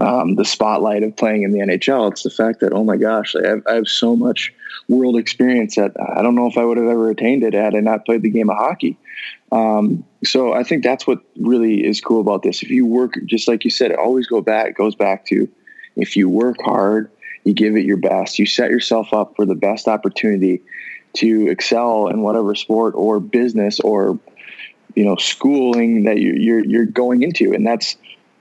um, 0.00 0.36
the 0.36 0.46
spotlight 0.46 1.02
of 1.02 1.14
playing 1.14 1.42
in 1.42 1.50
the 1.50 1.58
NHL. 1.58 2.10
It's 2.10 2.22
the 2.22 2.30
fact 2.30 2.60
that, 2.60 2.72
oh 2.72 2.84
my 2.84 2.96
gosh, 2.96 3.36
I 3.36 3.46
have, 3.46 3.62
I 3.66 3.74
have, 3.74 3.86
so 3.86 4.16
much 4.16 4.52
world 4.88 5.18
experience 5.18 5.74
that 5.76 5.92
I 6.16 6.22
don't 6.22 6.34
know 6.34 6.46
if 6.46 6.56
I 6.56 6.64
would 6.64 6.78
have 6.78 6.86
ever 6.86 7.10
attained 7.10 7.42
it 7.42 7.52
had 7.52 7.74
I 7.74 7.80
not 7.80 8.06
played 8.06 8.22
the 8.22 8.30
game 8.30 8.48
of 8.48 8.56
hockey. 8.56 8.96
Um, 9.52 10.02
so 10.24 10.54
I 10.54 10.62
think 10.62 10.82
that's 10.82 11.06
what 11.06 11.20
really 11.38 11.84
is 11.84 12.00
cool 12.00 12.20
about 12.20 12.44
this. 12.44 12.62
If 12.62 12.70
you 12.70 12.86
work, 12.86 13.14
just 13.26 13.46
like 13.46 13.64
you 13.64 13.70
said, 13.70 13.90
it 13.90 13.98
always 13.98 14.26
go 14.26 14.40
back, 14.40 14.74
goes 14.74 14.94
back 14.94 15.26
to 15.26 15.48
if 15.96 16.16
you 16.16 16.30
work 16.30 16.56
hard, 16.64 17.10
you 17.44 17.52
give 17.52 17.76
it 17.76 17.84
your 17.84 17.98
best, 17.98 18.38
you 18.38 18.46
set 18.46 18.70
yourself 18.70 19.12
up 19.12 19.36
for 19.36 19.44
the 19.44 19.54
best 19.54 19.86
opportunity 19.86 20.62
to 21.16 21.48
excel 21.48 22.08
in 22.08 22.22
whatever 22.22 22.54
sport 22.54 22.94
or 22.94 23.20
business 23.20 23.80
or 23.80 24.18
you 24.94 25.04
know 25.04 25.16
schooling 25.16 26.04
that 26.04 26.18
you're 26.18 26.36
you're, 26.36 26.64
you're 26.64 26.86
going 26.86 27.22
into, 27.22 27.52
and 27.52 27.66
that's 27.66 27.96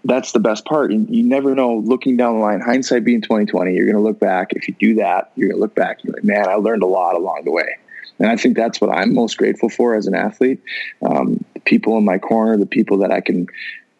that's 0.05 0.31
the 0.31 0.39
best 0.39 0.65
part. 0.65 0.91
You, 0.91 1.05
you 1.09 1.23
never 1.23 1.55
know. 1.55 1.77
Looking 1.77 2.15
down 2.15 2.35
the 2.35 2.41
line, 2.41 2.61
hindsight 2.61 3.03
being 3.03 3.21
twenty 3.21 3.45
twenty, 3.45 3.73
you're 3.73 3.85
going 3.85 3.97
to 3.97 4.01
look 4.03 4.19
back. 4.19 4.53
If 4.53 4.67
you 4.67 4.75
do 4.79 4.95
that, 4.95 5.31
you're 5.35 5.49
going 5.49 5.57
to 5.57 5.61
look 5.61 5.75
back. 5.75 5.99
And 5.99 6.05
you're 6.05 6.15
like, 6.15 6.23
man, 6.23 6.47
I 6.47 6.55
learned 6.55 6.83
a 6.83 6.87
lot 6.87 7.15
along 7.15 7.43
the 7.45 7.51
way. 7.51 7.77
And 8.19 8.29
I 8.29 8.37
think 8.37 8.55
that's 8.55 8.79
what 8.79 8.89
I'm 8.89 9.13
most 9.13 9.37
grateful 9.37 9.67
for 9.67 9.95
as 9.95 10.07
an 10.07 10.15
athlete. 10.15 10.61
Um, 11.01 11.43
the 11.53 11.59
people 11.59 11.97
in 11.97 12.05
my 12.05 12.17
corner, 12.17 12.55
the 12.55 12.65
people 12.65 12.97
that 12.99 13.11
I 13.11 13.19
can 13.19 13.47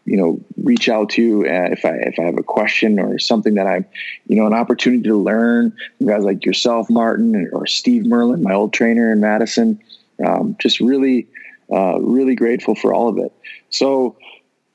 you 0.05 0.17
know 0.17 0.39
reach 0.57 0.87
out 0.89 1.09
to 1.11 1.45
uh, 1.45 1.69
if 1.71 1.83
I 1.85 1.91
if 1.91 2.19
I 2.19 2.23
have 2.23 2.37
a 2.37 2.43
question 2.43 2.99
or 2.99 3.19
something 3.19 3.55
that 3.55 3.67
I'm 3.67 3.85
you 4.27 4.35
know 4.35 4.47
an 4.47 4.53
opportunity 4.53 5.03
to 5.03 5.17
learn. 5.17 5.75
Guys 6.03 6.23
like 6.23 6.45
yourself 6.45 6.89
Martin 6.89 7.49
or 7.51 7.67
Steve 7.67 8.05
Merlin 8.05 8.41
my 8.41 8.53
old 8.53 8.73
trainer 8.73 9.11
in 9.11 9.19
Madison. 9.19 9.81
Um, 10.25 10.55
just 10.59 10.79
really 10.79 11.27
uh, 11.71 11.99
really 11.99 12.35
grateful 12.35 12.75
for 12.75 12.93
all 12.93 13.09
of 13.09 13.17
it. 13.17 13.33
So 13.69 14.15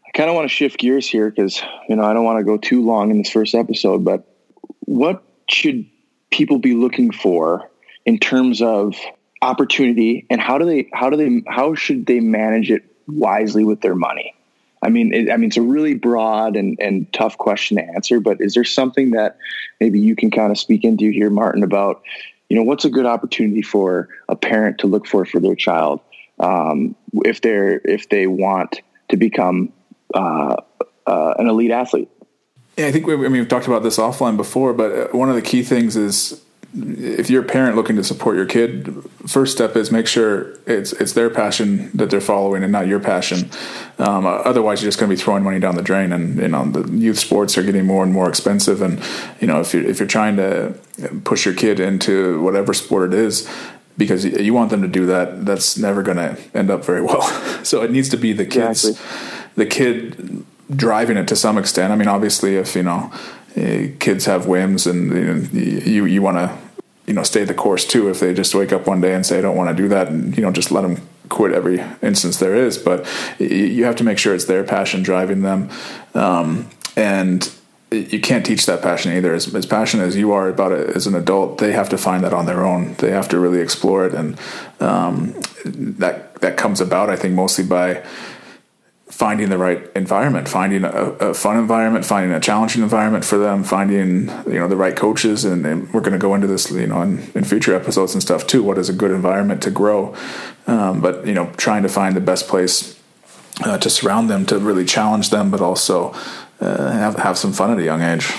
I 0.07 0.11
kind 0.19 0.29
of 0.29 0.35
want 0.35 0.49
to 0.49 0.55
shift 0.55 0.79
gears 0.79 1.09
here 1.09 1.31
because 1.31 1.63
you 1.89 1.97
know 1.97 2.05
I 2.05 2.13
don't 2.13 2.25
want 2.25 2.39
to 2.39 2.45
go 2.45 2.57
too 2.57 2.85
long 2.85 3.11
in 3.11 3.19
this 3.19 3.31
first 3.31 3.55
episode 3.55 4.05
but 4.05 4.27
what 4.81 5.23
should 5.49 5.87
people 6.31 6.59
be 6.59 6.75
looking 6.75 7.13
for 7.13 7.71
in 8.05 8.19
terms 8.19 8.61
of 8.61 8.97
opportunity 9.43 10.27
and 10.29 10.41
how 10.41 10.59
do 10.59 10.65
they 10.65 10.89
how 10.93 11.11
do 11.11 11.17
they 11.17 11.43
how 11.49 11.75
should 11.75 12.07
they 12.07 12.21
manage 12.21 12.71
it 12.71 12.85
wisely 13.07 13.65
with 13.65 13.81
their 13.81 13.95
money 13.95 14.35
I 14.83 14.89
mean, 14.89 15.13
it, 15.13 15.31
I 15.31 15.37
mean, 15.37 15.49
it's 15.49 15.57
a 15.57 15.63
really 15.63 15.95
broad 15.95 16.57
and, 16.57 16.79
and 16.81 17.13
tough 17.13 17.37
question 17.37 17.77
to 17.77 17.85
answer, 17.85 18.21
but 18.21 18.41
is 18.41 18.55
there 18.55 18.65
something 18.65 19.11
that 19.11 19.37
maybe 19.79 20.01
you 20.01 20.17
can 20.17 20.31
kind 20.31 20.51
of 20.51 20.59
speak 20.59 20.85
into 20.85 21.11
here, 21.11 21.31
Martin, 21.31 21.63
about, 21.63 22.03
you 22.49 22.57
know, 22.57 22.63
what's 22.63 22.85
a 22.85 22.91
good 22.91 23.07
opportunity 23.07 23.63
for 23.63 24.09
a 24.29 24.37
parent 24.37 24.79
to 24.79 24.87
look 24.87 25.07
for 25.07 25.25
for 25.25 25.39
their 25.39 25.55
child 25.55 26.01
um, 26.39 26.97
if 27.25 27.41
they're 27.43 27.81
if 27.85 28.09
they 28.09 28.27
want 28.27 28.81
to 29.11 29.17
become 29.17 29.73
uh, 30.15 30.57
uh, 31.07 31.35
an 31.39 31.47
elite 31.47 31.71
athlete? 31.71 32.09
Yeah, 32.77 32.87
I 32.87 32.93
think 32.93 33.07
we, 33.07 33.15
I 33.15 33.17
mean 33.17 33.33
we've 33.33 33.49
talked 33.49 33.67
about 33.67 33.83
this 33.83 33.99
offline 33.99 34.37
before, 34.37 34.73
but 34.73 34.93
uh, 34.93 35.09
one 35.17 35.29
of 35.29 35.35
the 35.35 35.43
key 35.43 35.63
things 35.63 35.97
is 35.97 36.43
if 36.73 37.29
you're 37.29 37.43
a 37.43 37.47
parent 37.47 37.75
looking 37.75 37.97
to 37.97 38.05
support 38.05 38.37
your 38.37 38.47
kid, 38.47 39.03
first 39.27 39.53
step 39.53 39.75
is 39.75 39.91
make 39.91 40.07
sure 40.07 40.53
it's 40.67 40.93
it's 40.93 41.15
their 41.15 41.29
passion 41.29 41.91
that 41.95 42.11
they're 42.11 42.21
following 42.21 42.63
and 42.63 42.71
not 42.71 42.87
your 42.87 43.01
passion. 43.01 43.51
Um, 43.99 44.25
otherwise, 44.25 44.81
you're 44.81 44.89
just 44.89 44.99
going 44.99 45.11
to 45.11 45.17
be 45.17 45.21
throwing 45.21 45.43
money 45.43 45.59
down 45.59 45.75
the 45.75 45.83
drain. 45.83 46.13
And 46.13 46.37
you 46.37 46.49
know 46.49 46.65
the 46.65 46.91
youth 46.93 47.19
sports 47.19 47.59
are 47.59 47.65
getting 47.65 47.87
more 47.87 48.05
and 48.05 48.13
more 48.13 48.29
expensive. 48.29 48.83
And 48.83 49.03
you 49.41 49.49
know 49.49 49.61
if 49.61 49.75
you 49.75 49.81
if 49.81 49.99
you're 49.99 50.09
trying 50.09 50.37
to 50.37 50.75
push 51.25 51.45
your 51.45 51.55
kid 51.55 51.81
into 51.81 52.41
whatever 52.41 52.73
sport 52.73 53.13
it 53.13 53.19
is, 53.19 53.51
because 53.99 54.25
you 54.25 54.55
want 54.55 54.71
them 54.71 54.83
to 54.83 54.89
do 54.89 55.07
that, 55.07 55.45
that's 55.45 55.77
never 55.77 56.03
going 56.05 56.19
to 56.19 56.39
end 56.55 56.71
up 56.71 56.85
very 56.85 57.03
well. 57.07 57.23
so 57.65 57.83
it 57.83 57.91
needs 57.91 58.09
to 58.11 58.17
be 58.17 58.33
the 58.33 58.47
kids, 58.47 58.85
exactly. 58.85 59.65
the 59.65 59.67
kid 59.67 60.45
driving 60.75 61.17
it 61.17 61.27
to 61.27 61.35
some 61.35 61.59
extent. 61.59 61.93
I 61.93 61.97
mean, 61.97 62.07
obviously, 62.07 62.55
if 62.55 62.77
you 62.77 62.85
know 62.85 63.13
uh, 63.13 63.19
kids 63.55 64.25
have 64.27 64.47
whims, 64.47 64.87
and 64.87 65.13
you 65.13 65.35
know, 65.35 65.83
you 65.85 66.05
you 66.05 66.23
want 66.23 66.37
to 66.37 66.57
you 67.07 67.15
know 67.15 67.23
stay 67.23 67.45
the 67.45 67.55
course 67.55 67.85
too. 67.85 68.09
If 68.09 68.21
they 68.21 68.35
just 68.35 68.55
wake 68.55 68.73
up 68.73 68.87
one 68.87 69.01
day 69.01 69.15
and 69.15 69.25
say 69.25 69.39
I 69.39 69.41
don't 69.41 69.57
want 69.57 69.77
to 69.77 69.83
do 69.83 69.89
that, 69.89 70.09
and 70.09 70.37
you 70.37 70.43
know 70.43 70.53
just 70.53 70.71
let 70.71 70.83
them 70.83 71.09
quit 71.29 71.53
every 71.53 71.81
instance 72.03 72.39
there 72.39 72.55
is. 72.55 72.79
But 72.79 73.07
you 73.39 73.85
have 73.85 73.97
to 73.97 74.05
make 74.05 74.19
sure 74.19 74.35
it's 74.35 74.45
their 74.45 74.65
passion 74.65 75.03
driving 75.03 75.43
them, 75.43 75.71
um, 76.15 76.69
and 76.97 77.51
you 77.91 78.21
can't 78.21 78.47
teach 78.47 78.67
that 78.67 78.83
passion 78.83 79.13
either. 79.13 79.35
As, 79.35 79.53
as 79.55 79.67
passionate 79.67 80.05
as 80.05 80.17
you 80.17 80.33
are 80.33 80.49
about 80.49 80.73
it 80.73 80.91
as 80.91 81.07
an 81.07 81.15
adult, 81.15 81.59
they 81.59 81.73
have 81.73 81.89
to 81.89 81.99
find 81.99 82.23
that 82.23 82.33
on 82.33 82.47
their 82.47 82.65
own. 82.65 82.95
They 82.95 83.11
have 83.11 83.29
to 83.31 83.41
really 83.41 83.61
explore 83.61 84.07
it, 84.07 84.15
and 84.15 84.39
um, 84.81 85.35
that 85.65 86.35
that 86.41 86.57
comes 86.57 86.81
about, 86.81 87.11
I 87.11 87.17
think, 87.17 87.35
mostly 87.35 87.65
by 87.65 88.05
finding 89.21 89.51
the 89.51 89.59
right 89.59 89.87
environment, 89.95 90.49
finding 90.49 90.83
a, 90.83 90.89
a, 90.89 91.35
fun 91.35 91.59
environment, 91.59 92.07
finding 92.07 92.33
a 92.33 92.41
challenging 92.41 92.83
environment 92.83 93.23
for 93.23 93.37
them, 93.37 93.63
finding 93.63 94.29
you 94.47 94.59
know 94.59 94.67
the 94.67 94.77
right 94.77 94.97
coaches, 94.97 95.45
and, 95.45 95.67
and 95.67 95.93
we're 95.93 96.01
going 96.01 96.15
to 96.15 96.19
go 96.19 96.35
into 96.35 96.47
this 96.47 96.71
you 96.71 96.87
know 96.87 97.03
in, 97.03 97.31
in, 97.35 97.45
future 97.45 97.75
episodes 97.75 98.15
and 98.15 98.23
stuff 98.23 98.47
too. 98.47 98.63
What 98.63 98.79
is 98.79 98.89
a 98.89 98.95
good 98.95 99.11
environment 99.11 99.63
to 99.65 99.71
grow? 99.71 100.17
Um, 100.67 101.03
but 101.03 101.27
you 101.27 101.35
know, 101.35 101.53
trying 101.59 101.83
to 101.83 101.91
find 101.91 102.17
the 102.17 102.23
best 102.23 102.49
place 102.49 102.99
uh, 103.63 103.77
to 103.77 103.91
surround 103.91 104.31
them 104.31 104.47
to 104.47 104.59
really 104.59 104.87
challenge 104.87 105.29
them, 105.29 105.51
but 105.51 105.61
also 105.61 106.15
uh, 106.63 106.91
have 106.91 107.17
have 107.17 107.37
some 107.37 107.53
fun 107.53 107.71
at 107.71 107.79
a 107.79 107.85
young 107.85 108.01
age. 108.01 108.33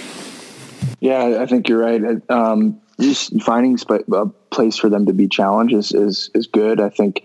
Yeah, 1.00 1.42
I 1.44 1.46
think 1.46 1.70
you're 1.70 1.78
right. 1.78 2.02
Um, 2.28 2.82
just 3.00 3.40
finding 3.42 3.78
a 3.90 4.26
place 4.50 4.78
for 4.78 4.90
them 4.90 5.06
to 5.06 5.14
be 5.14 5.28
challenged 5.28 5.74
is, 5.74 5.92
is, 5.92 6.30
is 6.34 6.48
good. 6.48 6.80
I 6.80 6.90
think, 6.90 7.24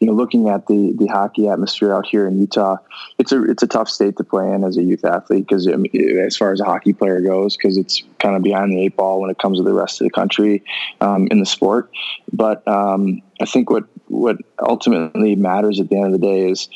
you 0.00 0.06
know, 0.06 0.12
looking 0.12 0.48
at 0.48 0.66
the, 0.66 0.92
the 0.96 1.06
hockey 1.06 1.48
atmosphere 1.48 1.94
out 1.94 2.06
here 2.06 2.26
in 2.26 2.38
Utah, 2.38 2.76
it's 3.18 3.32
a, 3.32 3.42
it's 3.44 3.62
a 3.62 3.66
tough 3.66 3.88
state 3.88 4.16
to 4.16 4.24
play 4.24 4.52
in 4.52 4.64
as 4.64 4.76
a 4.76 4.82
youth 4.82 5.04
athlete. 5.04 5.48
Cause 5.48 5.66
I 5.68 5.76
mean, 5.76 6.18
as 6.18 6.36
far 6.36 6.52
as 6.52 6.60
a 6.60 6.64
hockey 6.64 6.92
player 6.92 7.20
goes, 7.20 7.56
cause 7.56 7.76
it's 7.76 8.02
kind 8.18 8.36
of 8.36 8.42
behind 8.42 8.72
the 8.72 8.84
eight 8.84 8.96
ball 8.96 9.20
when 9.20 9.30
it 9.30 9.38
comes 9.38 9.58
to 9.58 9.64
the 9.64 9.72
rest 9.72 10.00
of 10.00 10.04
the 10.06 10.10
country, 10.10 10.62
um, 11.00 11.28
in 11.30 11.40
the 11.40 11.46
sport. 11.46 11.90
But, 12.32 12.66
um, 12.68 13.22
I 13.40 13.44
think 13.44 13.70
what, 13.70 13.84
what 14.08 14.36
ultimately 14.60 15.34
matters 15.36 15.80
at 15.80 15.88
the 15.88 15.96
end 15.96 16.06
of 16.06 16.12
the 16.12 16.18
day 16.18 16.50
is, 16.50 16.68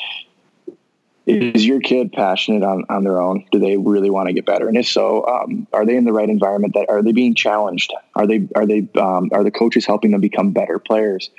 is 1.31 1.67
your 1.67 1.81
kid 1.81 2.13
passionate 2.13 2.63
on, 2.63 2.85
on 2.89 3.05
their 3.05 3.21
own? 3.21 3.45
Do 3.53 3.59
they 3.59 3.77
really 3.77 4.11
want 4.11 4.29
to 4.29 4.33
get 4.33 4.47
better? 4.47 4.69
And 4.69 4.77
if 4.77 4.87
so, 4.87 5.27
um, 5.27 5.67
are 5.73 5.87
they 5.87 5.97
in 5.97 6.05
the 6.05 6.13
right 6.13 6.29
environment? 6.29 6.75
That 6.75 6.89
are 6.89 7.03
they 7.03 7.13
being 7.13 7.35
challenged? 7.35 7.93
Are 8.15 8.27
they 8.27 8.49
are 8.55 8.67
they 8.67 8.89
um, 8.97 9.31
are 9.33 9.45
the 9.45 9.51
coaches 9.51 9.87
helping 9.87 10.11
them 10.11 10.21
become 10.21 10.53
better 10.53 10.79
players? 10.79 11.31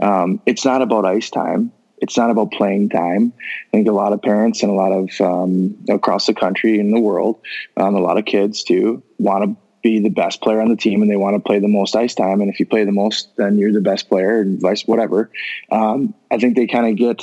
Um, 0.00 0.40
it's 0.46 0.64
not 0.64 0.82
about 0.82 1.04
ice 1.04 1.30
time. 1.30 1.72
It's 1.98 2.16
not 2.16 2.30
about 2.30 2.52
playing 2.52 2.90
time. 2.90 3.32
I 3.72 3.76
think 3.76 3.88
a 3.88 3.92
lot 3.92 4.12
of 4.12 4.20
parents 4.20 4.62
and 4.62 4.70
a 4.70 4.74
lot 4.74 4.92
of 4.92 5.20
um, 5.20 5.76
across 5.88 6.26
the 6.26 6.34
country 6.34 6.78
and 6.78 6.94
the 6.94 7.00
world, 7.00 7.40
um, 7.76 7.94
a 7.94 8.00
lot 8.00 8.18
of 8.18 8.24
kids 8.24 8.62
too, 8.62 9.02
want 9.18 9.44
to 9.44 9.56
be 9.82 10.00
the 10.00 10.08
best 10.08 10.40
player 10.40 10.60
on 10.60 10.68
the 10.68 10.76
team 10.76 11.02
and 11.02 11.10
they 11.10 11.16
want 11.16 11.36
to 11.36 11.40
play 11.40 11.60
the 11.60 11.68
most 11.68 11.94
ice 11.94 12.14
time. 12.14 12.40
And 12.40 12.50
if 12.50 12.58
you 12.58 12.66
play 12.66 12.84
the 12.84 12.92
most, 12.92 13.28
then 13.36 13.58
you're 13.58 13.72
the 13.72 13.80
best 13.80 14.08
player 14.08 14.40
and 14.40 14.60
vice 14.60 14.86
whatever. 14.86 15.30
Um, 15.70 16.14
I 16.30 16.38
think 16.38 16.56
they 16.56 16.66
kind 16.66 16.86
of 16.88 16.96
get 16.96 17.22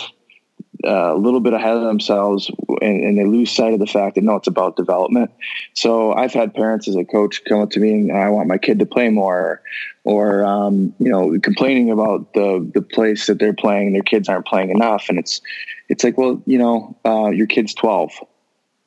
uh, 0.86 1.14
a 1.14 1.18
little 1.18 1.40
bit 1.40 1.54
ahead 1.54 1.78
of 1.78 1.84
themselves 1.84 2.50
and, 2.82 3.04
and, 3.04 3.18
they 3.18 3.26
lose 3.26 3.52
sight 3.52 3.74
of 3.74 3.80
the 3.80 3.86
fact 3.86 4.16
that 4.16 4.24
no, 4.24 4.36
it's 4.36 4.48
about 4.48 4.76
development. 4.76 5.32
So 5.74 6.14
I've 6.14 6.34
had 6.34 6.54
parents 6.54 6.88
as 6.88 6.96
a 6.96 7.06
coach 7.06 7.44
come 7.46 7.60
up 7.60 7.70
to 7.72 7.80
me 7.80 7.94
and 7.94 8.12
I 8.18 8.30
want 8.30 8.48
my 8.48 8.58
kid 8.58 8.80
to 8.80 8.86
play 8.86 9.10
more, 9.10 9.62
or 10.04 10.44
um, 10.44 10.94
you 11.00 11.10
know, 11.10 11.38
complaining 11.40 11.92
about 11.92 12.34
the 12.34 12.70
the 12.74 12.82
place 12.82 13.28
that 13.28 13.40
they're 13.40 13.54
playing, 13.54 13.94
their 13.94 14.02
kids 14.02 14.28
aren't 14.28 14.48
playing 14.48 14.70
enough, 14.70 15.06
and 15.10 15.20
it's 15.20 15.42
it's 15.90 16.04
like, 16.04 16.18
well, 16.18 16.42
you 16.46 16.58
know, 16.58 16.98
uh, 17.06 17.30
your 17.30 17.48
kid's 17.48 17.74
twelve, 17.74 18.12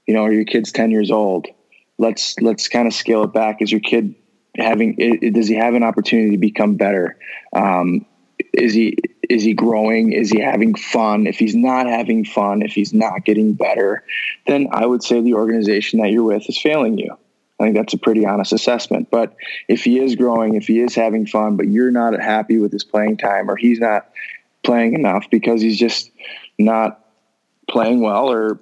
you 0.06 0.14
know, 0.14 0.22
or 0.22 0.32
your 0.32 0.44
kid's 0.44 0.72
ten 0.72 0.90
years 0.90 1.10
old. 1.10 1.46
Let's 1.98 2.38
let's 2.40 2.68
kind 2.68 2.88
of 2.88 2.94
scale 2.94 3.24
it 3.24 3.32
back. 3.32 3.62
Is 3.62 3.70
your 3.70 3.80
kid 3.80 4.14
having? 4.56 4.96
Does 5.32 5.46
he 5.46 5.54
have 5.54 5.74
an 5.74 5.84
opportunity 5.84 6.32
to 6.32 6.38
become 6.38 6.76
better? 6.76 7.16
Um, 7.52 8.06
is 8.52 8.74
he 8.74 8.96
is 9.30 9.42
he 9.42 9.54
growing? 9.54 10.12
Is 10.12 10.30
he 10.30 10.40
having 10.40 10.74
fun? 10.74 11.26
If 11.26 11.38
he's 11.38 11.54
not 11.54 11.86
having 11.86 12.24
fun 12.24 12.62
if 12.62 12.72
he's 12.72 12.92
not 12.92 13.24
getting 13.24 13.54
better 13.54 14.04
then 14.46 14.68
i 14.72 14.84
would 14.84 15.02
say 15.02 15.20
the 15.20 15.34
organization 15.34 16.00
that 16.00 16.10
you're 16.10 16.24
with 16.24 16.48
is 16.48 16.58
failing 16.58 16.98
you. 16.98 17.16
I 17.58 17.64
think 17.64 17.76
that's 17.76 17.94
a 17.94 17.98
pretty 17.98 18.26
honest 18.26 18.52
assessment. 18.52 19.10
But 19.10 19.36
if 19.68 19.84
he 19.84 20.00
is 20.00 20.16
growing 20.16 20.54
if 20.54 20.66
he 20.66 20.80
is 20.80 20.94
having 20.94 21.26
fun 21.26 21.56
but 21.56 21.68
you're 21.68 21.90
not 21.90 22.18
happy 22.20 22.58
with 22.58 22.72
his 22.72 22.84
playing 22.84 23.16
time 23.16 23.50
or 23.50 23.56
he's 23.56 23.80
not 23.80 24.10
playing 24.62 24.94
enough 24.94 25.26
because 25.30 25.60
he's 25.60 25.78
just 25.78 26.10
not 26.58 27.00
playing 27.68 28.00
well 28.00 28.30
or 28.30 28.58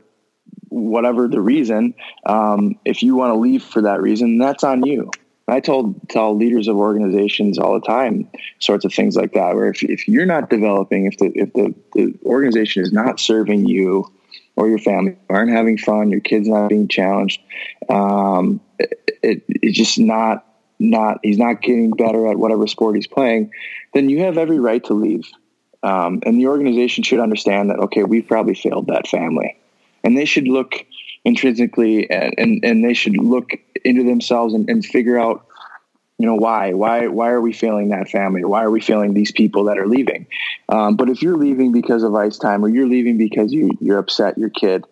whatever 0.68 1.28
the 1.28 1.40
reason 1.40 1.94
um, 2.26 2.78
if 2.84 3.02
you 3.02 3.14
want 3.14 3.30
to 3.30 3.38
leave 3.38 3.62
for 3.62 3.82
that 3.82 4.00
reason 4.00 4.38
that's 4.38 4.64
on 4.64 4.84
you 4.84 5.10
I 5.48 5.60
told 5.60 6.08
tell 6.08 6.36
leaders 6.36 6.68
of 6.68 6.76
organizations 6.76 7.58
all 7.58 7.74
the 7.74 7.86
time 7.86 8.28
sorts 8.60 8.84
of 8.84 8.94
things 8.94 9.16
like 9.16 9.32
that. 9.32 9.54
Where 9.54 9.68
if, 9.68 9.82
if 9.82 10.06
you're 10.08 10.26
not 10.26 10.50
developing, 10.50 11.06
if 11.06 11.18
the 11.18 11.32
if 11.34 11.52
the, 11.52 11.74
the 11.94 12.14
organization 12.24 12.82
is 12.82 12.92
not 12.92 13.18
serving 13.18 13.66
you 13.66 14.10
or 14.56 14.68
your 14.68 14.78
family, 14.78 15.16
aren't 15.28 15.50
having 15.50 15.78
fun, 15.78 16.10
your 16.10 16.20
kids 16.20 16.46
not 16.46 16.68
being 16.68 16.88
challenged, 16.88 17.40
um, 17.88 18.60
it, 18.78 19.18
it, 19.22 19.44
it's 19.48 19.76
just 19.76 19.98
not 19.98 20.46
not 20.78 21.18
he's 21.22 21.38
not 21.38 21.62
getting 21.62 21.90
better 21.90 22.28
at 22.28 22.38
whatever 22.38 22.66
sport 22.66 22.96
he's 22.96 23.06
playing, 23.06 23.50
then 23.94 24.08
you 24.08 24.20
have 24.20 24.38
every 24.38 24.60
right 24.60 24.84
to 24.84 24.94
leave. 24.94 25.28
Um, 25.84 26.22
and 26.24 26.38
the 26.38 26.46
organization 26.46 27.02
should 27.02 27.18
understand 27.18 27.70
that 27.70 27.80
okay, 27.80 28.04
we've 28.04 28.26
probably 28.26 28.54
failed 28.54 28.86
that 28.86 29.08
family, 29.08 29.56
and 30.04 30.16
they 30.16 30.24
should 30.24 30.46
look 30.46 30.86
intrinsically 31.24 32.10
and, 32.10 32.34
and, 32.36 32.64
and 32.64 32.84
they 32.84 32.94
should 32.94 33.16
look 33.16 33.52
into 33.84 34.04
themselves 34.04 34.54
and, 34.54 34.68
and 34.68 34.84
figure 34.84 35.18
out 35.18 35.46
you 36.18 36.26
know 36.26 36.36
why 36.36 36.72
why 36.72 37.08
why 37.08 37.30
are 37.30 37.40
we 37.40 37.52
failing 37.52 37.88
that 37.88 38.08
family? 38.08 38.44
Why 38.44 38.62
are 38.62 38.70
we 38.70 38.80
failing 38.80 39.12
these 39.12 39.32
people 39.32 39.64
that 39.64 39.78
are 39.78 39.88
leaving? 39.88 40.26
Um, 40.68 40.96
but 40.96 41.08
if 41.08 41.20
you're 41.20 41.36
leaving 41.36 41.72
because 41.72 42.02
of 42.04 42.14
ice 42.14 42.38
time 42.38 42.64
or 42.64 42.68
you're 42.68 42.86
leaving 42.86 43.18
because 43.18 43.52
you, 43.52 43.72
you're 43.80 43.98
upset 43.98 44.38
your 44.38 44.50
kid 44.50 44.84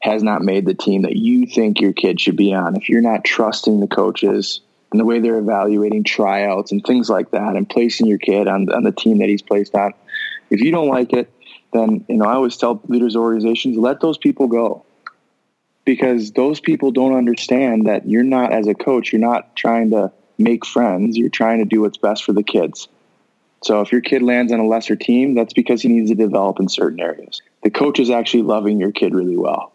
has 0.00 0.22
not 0.22 0.42
made 0.42 0.64
the 0.64 0.74
team 0.74 1.02
that 1.02 1.16
you 1.16 1.46
think 1.46 1.80
your 1.80 1.92
kid 1.92 2.20
should 2.20 2.36
be 2.36 2.54
on 2.54 2.76
if 2.76 2.88
you're 2.88 3.02
not 3.02 3.24
trusting 3.24 3.80
the 3.80 3.86
coaches 3.86 4.60
and 4.92 5.00
the 5.00 5.04
way 5.04 5.20
they're 5.20 5.38
evaluating 5.38 6.04
tryouts 6.04 6.72
and 6.72 6.82
things 6.84 7.10
like 7.10 7.30
that 7.32 7.56
and 7.56 7.68
placing 7.68 8.06
your 8.06 8.18
kid 8.18 8.48
on, 8.48 8.72
on 8.72 8.84
the 8.84 8.92
team 8.92 9.18
that 9.18 9.28
he's 9.28 9.42
placed 9.42 9.74
on 9.74 9.92
if 10.50 10.60
you 10.60 10.70
don't 10.70 10.88
like 10.88 11.12
it 11.12 11.30
then 11.72 12.04
you 12.08 12.16
know 12.16 12.24
i 12.24 12.32
always 12.32 12.56
tell 12.56 12.80
leaders 12.86 13.16
organizations 13.16 13.76
let 13.76 14.00
those 14.00 14.16
people 14.16 14.46
go 14.46 14.84
because 15.88 16.32
those 16.32 16.60
people 16.60 16.90
don't 16.90 17.14
understand 17.14 17.86
that 17.86 18.06
you're 18.06 18.22
not 18.22 18.52
as 18.52 18.66
a 18.66 18.74
coach 18.74 19.10
you're 19.10 19.22
not 19.22 19.56
trying 19.56 19.88
to 19.88 20.12
make 20.36 20.66
friends. 20.66 21.16
You're 21.16 21.30
trying 21.30 21.60
to 21.60 21.64
do 21.64 21.80
what's 21.80 21.96
best 21.96 22.24
for 22.24 22.34
the 22.34 22.42
kids. 22.42 22.88
So 23.64 23.80
if 23.80 23.90
your 23.90 24.02
kid 24.02 24.20
lands 24.22 24.52
on 24.52 24.60
a 24.60 24.66
lesser 24.66 24.96
team 24.96 25.34
that's 25.34 25.54
because 25.54 25.80
he 25.80 25.88
needs 25.88 26.10
to 26.10 26.14
develop 26.14 26.60
in 26.60 26.68
certain 26.68 27.00
areas. 27.00 27.40
The 27.62 27.70
coach 27.70 28.00
is 28.00 28.10
actually 28.10 28.42
loving 28.42 28.78
your 28.78 28.92
kid 28.92 29.14
really 29.14 29.38
well. 29.38 29.72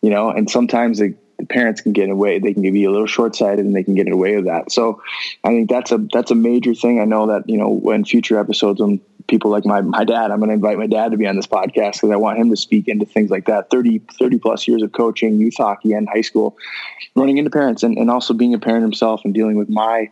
You 0.00 0.10
know 0.10 0.30
and 0.30 0.48
sometimes 0.48 1.00
the, 1.00 1.16
the 1.42 1.46
parents 1.46 1.80
can 1.80 1.92
get 1.92 2.08
away 2.08 2.38
they 2.38 2.54
can 2.54 2.62
be 2.62 2.84
a 2.84 2.90
little 2.90 3.06
short-sighted 3.06 3.64
and 3.64 3.74
they 3.74 3.82
can 3.82 3.94
get 3.94 4.10
away 4.10 4.36
with 4.36 4.46
that 4.46 4.70
so 4.70 5.02
i 5.44 5.48
think 5.48 5.68
that's 5.68 5.90
a 5.90 5.98
that's 6.12 6.30
a 6.30 6.34
major 6.34 6.74
thing 6.74 7.00
i 7.00 7.04
know 7.04 7.26
that 7.26 7.48
you 7.48 7.58
know 7.58 7.68
when 7.68 8.04
future 8.04 8.38
episodes 8.38 8.80
when 8.80 9.00
people 9.28 9.50
like 9.50 9.64
my, 9.64 9.80
my 9.80 10.04
dad. 10.04 10.30
I'm 10.30 10.38
going 10.38 10.48
to 10.48 10.54
invite 10.54 10.78
my 10.78 10.86
dad 10.86 11.10
to 11.12 11.16
be 11.16 11.26
on 11.26 11.36
this 11.36 11.46
podcast 11.46 11.94
because 11.94 12.10
I 12.10 12.16
want 12.16 12.38
him 12.38 12.50
to 12.50 12.56
speak 12.56 12.88
into 12.88 13.06
things 13.06 13.30
like 13.30 13.46
that. 13.46 13.70
30, 13.70 14.00
30 14.18 14.38
plus 14.38 14.66
years 14.68 14.82
of 14.82 14.92
coaching, 14.92 15.38
youth 15.38 15.56
hockey 15.56 15.92
and 15.92 16.08
high 16.08 16.20
school, 16.20 16.56
running 17.14 17.38
into 17.38 17.50
parents 17.50 17.82
and, 17.82 17.96
and 17.96 18.10
also 18.10 18.34
being 18.34 18.54
a 18.54 18.58
parent 18.58 18.82
himself 18.82 19.22
and 19.24 19.34
dealing 19.34 19.56
with 19.56 19.68
my, 19.68 20.10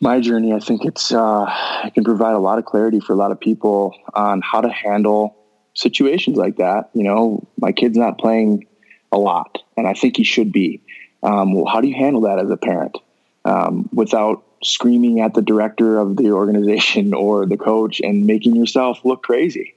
my 0.00 0.20
journey. 0.20 0.52
I 0.52 0.60
think 0.60 0.84
it's, 0.84 1.12
uh, 1.12 1.46
it 1.84 1.94
can 1.94 2.04
provide 2.04 2.34
a 2.34 2.38
lot 2.38 2.58
of 2.58 2.64
clarity 2.64 3.00
for 3.00 3.12
a 3.12 3.16
lot 3.16 3.30
of 3.30 3.40
people 3.40 3.96
on 4.14 4.40
how 4.42 4.60
to 4.60 4.68
handle 4.68 5.36
situations 5.74 6.36
like 6.36 6.56
that. 6.56 6.90
You 6.94 7.04
know, 7.04 7.46
my 7.58 7.72
kid's 7.72 7.96
not 7.96 8.18
playing 8.18 8.66
a 9.12 9.18
lot 9.18 9.63
and 9.76 9.86
I 9.86 9.94
think 9.94 10.16
he 10.16 10.24
should 10.24 10.52
be. 10.52 10.80
Um, 11.22 11.52
well, 11.52 11.66
how 11.66 11.80
do 11.80 11.88
you 11.88 11.94
handle 11.94 12.22
that 12.22 12.38
as 12.38 12.50
a 12.50 12.56
parent? 12.56 12.98
Um, 13.44 13.88
without 13.92 14.42
screaming 14.62 15.20
at 15.20 15.34
the 15.34 15.42
director 15.42 15.98
of 15.98 16.16
the 16.16 16.30
organization 16.32 17.14
or 17.14 17.46
the 17.46 17.56
coach 17.56 18.00
and 18.00 18.26
making 18.26 18.56
yourself 18.56 19.04
look 19.04 19.22
crazy. 19.22 19.74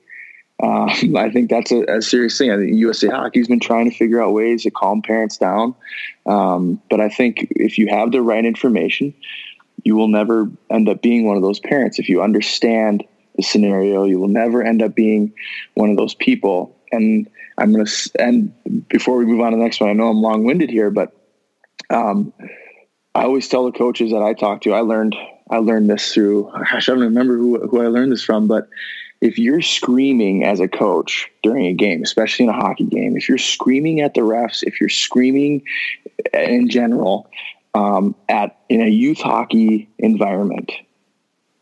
Um, 0.62 0.90
I 1.16 1.30
think 1.30 1.50
that's 1.50 1.72
a, 1.72 1.84
a, 1.84 2.02
serious 2.02 2.38
thing. 2.38 2.52
I 2.52 2.58
think 2.58 2.76
USA 2.76 3.08
Hockey's 3.08 3.48
been 3.48 3.60
trying 3.60 3.90
to 3.90 3.96
figure 3.96 4.22
out 4.22 4.34
ways 4.34 4.64
to 4.64 4.72
calm 4.72 5.02
parents 5.02 5.38
down. 5.38 5.76
Um, 6.26 6.82
but 6.90 7.00
I 7.00 7.10
think 7.10 7.48
if 7.52 7.78
you 7.78 7.88
have 7.90 8.12
the 8.12 8.22
right 8.22 8.44
information, 8.44 9.14
you 9.84 9.96
will 9.96 10.08
never 10.08 10.50
end 10.72 10.90
up 10.90 11.02
being 11.02 11.26
one 11.26 11.38
of 11.38 11.44
those 11.44 11.60
parents. 11.60 12.00
If 12.00 12.10
you 12.10 12.22
understand 12.22 13.06
the 13.36 13.44
scenario, 13.44 14.04
you 14.04 14.20
will 14.20 14.28
never 14.28 14.64
end 14.64 14.82
up 14.82 14.96
being 14.96 15.32
one 15.76 15.90
of 15.90 15.98
those 15.98 16.16
people. 16.16 16.76
And 16.92 17.30
I'm 17.58 17.74
going 17.74 17.86
to, 17.86 18.12
and 18.20 18.88
before 18.88 19.18
we 19.18 19.26
move 19.26 19.42
on 19.42 19.52
to 19.52 19.58
the 19.58 19.64
next 19.64 19.80
one, 19.80 19.90
I 19.90 19.94
know 19.94 20.10
I'm 20.10 20.22
long 20.22 20.44
winded 20.44 20.70
here, 20.70 20.90
but 20.90 21.14
um, 21.90 22.34
I 23.16 23.24
always 23.24 23.48
tell 23.48 23.66
the 23.66 23.78
coaches 23.78 24.12
that 24.12 24.22
I 24.22 24.34
talk 24.34 24.62
to, 24.62 24.74
I 24.74 24.82
learned 24.82 25.16
I 25.50 25.58
learned 25.58 25.90
this 25.90 26.14
through 26.14 26.52
gosh, 26.52 26.90
I 26.90 26.92
don't 26.92 27.02
remember 27.02 27.38
who 27.38 27.68
who 27.68 27.82
I 27.82 27.88
learned 27.88 28.12
this 28.12 28.24
from, 28.24 28.48
but 28.48 28.68
if 29.22 29.40
you're 29.40 29.62
screaming 29.62 30.44
as 30.44 30.60
a 30.60 30.68
coach 30.68 31.30
during 31.42 31.66
a 31.66 31.74
game, 31.74 32.04
especially 32.04 32.46
in 32.46 32.50
a 32.50 32.54
hockey 32.54 32.86
game, 32.86 33.18
if 33.18 33.28
you're 33.28 33.38
screaming 33.38 34.02
at 34.02 34.14
the 34.14 34.22
refs, 34.22 34.62
if 34.64 34.80
you're 34.80 34.90
screaming 34.90 35.64
in 36.34 36.70
general 36.70 37.28
um, 37.74 38.16
at 38.30 38.60
in 38.70 38.82
a 38.82 38.88
youth 38.88 39.20
hockey 39.20 39.90
environment, 39.98 40.72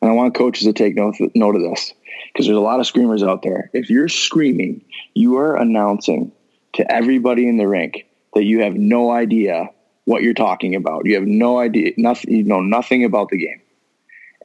and 0.05 0.11
I 0.11 0.15
want 0.15 0.35
coaches 0.35 0.65
to 0.65 0.73
take 0.73 0.95
note, 0.95 1.15
note 1.33 1.55
of 1.55 1.63
this 1.63 1.91
because 2.31 2.45
there's 2.45 2.57
a 2.57 2.61
lot 2.61 2.79
of 2.79 2.85
screamers 2.85 3.23
out 3.23 3.41
there. 3.41 3.71
If 3.73 3.89
you're 3.89 4.07
screaming, 4.07 4.85
you 5.15 5.37
are 5.37 5.55
announcing 5.55 6.31
to 6.73 6.91
everybody 6.91 7.47
in 7.47 7.57
the 7.57 7.67
rink 7.67 8.05
that 8.35 8.43
you 8.43 8.61
have 8.61 8.75
no 8.75 9.09
idea 9.09 9.67
what 10.03 10.21
you're 10.21 10.35
talking 10.35 10.75
about. 10.75 11.07
You 11.07 11.15
have 11.15 11.25
no 11.25 11.57
idea, 11.57 11.93
nothing, 11.97 12.31
you 12.31 12.43
know 12.43 12.61
nothing 12.61 13.03
about 13.03 13.29
the 13.29 13.37
game. 13.37 13.59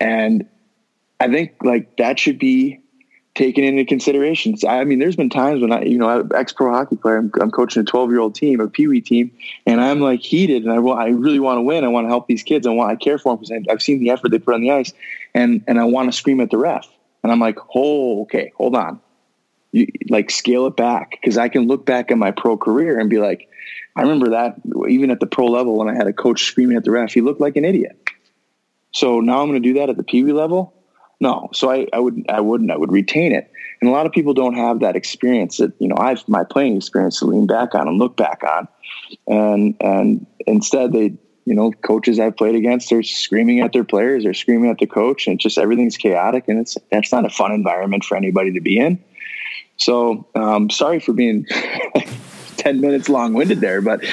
And 0.01 0.49
I 1.21 1.29
think 1.29 1.57
like 1.63 1.99
that 1.99 2.19
should 2.19 2.39
be 2.39 2.81
taken 3.35 3.63
into 3.63 3.85
consideration. 3.85 4.55
I 4.67 4.85
mean, 4.85 4.99
there's 4.99 5.17
been 5.17 5.31
times 5.31 5.61
when 5.61 5.73
I, 5.73 5.83
you 5.83 5.99
know, 5.99 6.27
ex 6.35 6.53
pro 6.53 6.73
hockey 6.73 6.97
player, 6.97 7.19
I'm, 7.19 7.31
I'm, 7.41 7.51
coaching 7.51 7.83
a 7.83 7.85
12 7.85 8.11
year 8.11 8.21
old 8.21 8.35
team, 8.35 8.61
a 8.61 8.69
Pee 8.69 8.89
Wee 8.89 9.01
team, 9.01 9.31
and 9.67 9.81
I'm 9.81 10.01
like 10.01 10.21
heated, 10.21 10.65
and 10.65 10.73
I, 10.73 10.77
I 10.77 11.09
really 11.09 11.39
want 11.39 11.59
to 11.59 11.63
win. 11.63 11.85
I 11.85 11.89
want 11.89 12.07
to 12.07 12.09
help 12.09 12.27
these 12.27 12.43
kids. 12.43 12.67
I 12.67 12.71
want, 12.71 12.91
I 12.91 12.97
care 12.97 13.19
for 13.19 13.37
them 13.37 13.45
because 13.45 13.67
I've 13.71 13.83
seen 13.83 14.01
the 14.01 14.11
effort 14.11 14.31
they 14.31 14.39
put 14.39 14.55
on 14.55 14.63
the 14.63 14.73
ice, 14.73 14.93
and 15.35 15.65
and 15.67 15.79
I 15.79 15.85
want 15.85 16.11
to 16.11 16.17
scream 16.17 16.41
at 16.41 16.51
the 16.51 16.59
ref. 16.59 16.87
And 17.23 17.31
I'm 17.31 17.41
like, 17.41 17.59
oh, 17.75 18.23
okay, 18.23 18.53
hold 18.57 18.75
on, 18.75 19.01
you 19.73 19.87
like 20.09 20.31
scale 20.31 20.67
it 20.67 20.77
back 20.77 21.13
because 21.13 21.39
I 21.39 21.49
can 21.49 21.67
look 21.67 21.85
back 21.85 22.11
at 22.11 22.19
my 22.19 22.31
pro 22.31 22.57
career 22.57 22.99
and 22.99 23.11
be 23.11 23.19
like, 23.19 23.49
I 23.97 24.03
remember 24.03 24.31
that 24.31 24.57
even 24.89 25.11
at 25.11 25.21
the 25.21 25.27
pro 25.27 25.47
level 25.47 25.77
when 25.77 25.89
I 25.89 25.95
had 25.95 26.07
a 26.07 26.13
coach 26.13 26.45
screaming 26.45 26.77
at 26.77 26.85
the 26.85 26.91
ref, 26.91 27.13
he 27.13 27.21
looked 27.21 27.41
like 27.41 27.57
an 27.57 27.65
idiot. 27.65 27.99
So 28.93 29.21
now 29.21 29.41
I'm 29.41 29.49
going 29.49 29.63
to 29.63 29.69
do 29.69 29.79
that 29.79 29.89
at 29.89 29.97
the 29.97 30.23
Wee 30.23 30.33
level. 30.33 30.75
No, 31.21 31.51
so 31.53 31.71
I, 31.71 31.87
I 31.93 31.99
would 31.99 32.25
I 32.31 32.41
wouldn't 32.41 32.71
I 32.71 32.77
would 32.77 32.91
retain 32.91 33.33
it. 33.33 33.53
And 33.81 33.89
a 33.89 33.93
lot 33.93 34.07
of 34.07 34.13
people 34.13 34.35
don't 34.35 34.55
have 34.55 34.81
that 34.81 34.97
experience 34.97 35.59
that 35.59 35.73
you 35.79 35.87
know 35.87 35.97
I've 35.99 36.27
my 36.29 36.45
playing 36.45 36.77
experience 36.77 37.19
to 37.19 37.27
lean 37.27 37.47
back 37.47 37.75
on 37.75 37.89
and 37.89 37.99
look 37.99 38.17
back 38.17 38.43
on, 38.43 38.69
and 39.27 39.77
and 39.81 40.27
instead 40.47 40.93
they 40.93 41.19
you 41.45 41.55
know 41.55 41.73
coaches 41.73 42.19
I've 42.19 42.37
played 42.37 42.55
against 42.55 42.93
are 42.93 43.03
screaming 43.03 43.61
at 43.61 43.73
their 43.73 43.85
players, 43.85 44.25
they're 44.25 44.35
screaming 44.35 44.71
at 44.71 44.79
the 44.79 44.87
coach, 44.87 45.27
and 45.27 45.39
just 45.39 45.59
everything's 45.59 45.97
chaotic, 45.97 46.49
and 46.49 46.59
it's 46.59 46.77
that's 46.91 47.13
not 47.13 47.25
a 47.25 47.31
fun 47.31 47.53
environment 47.53 48.05
for 48.05 48.17
anybody 48.17 48.53
to 48.53 48.61
be 48.61 48.79
in. 48.79 49.03
So 49.77 50.27
um, 50.35 50.71
sorry 50.71 51.01
for 51.01 51.13
being 51.13 51.47
10 52.59 52.81
minutes 52.81 53.09
long 53.09 53.33
winded 53.33 53.61
there, 53.61 53.81
but 53.81 54.05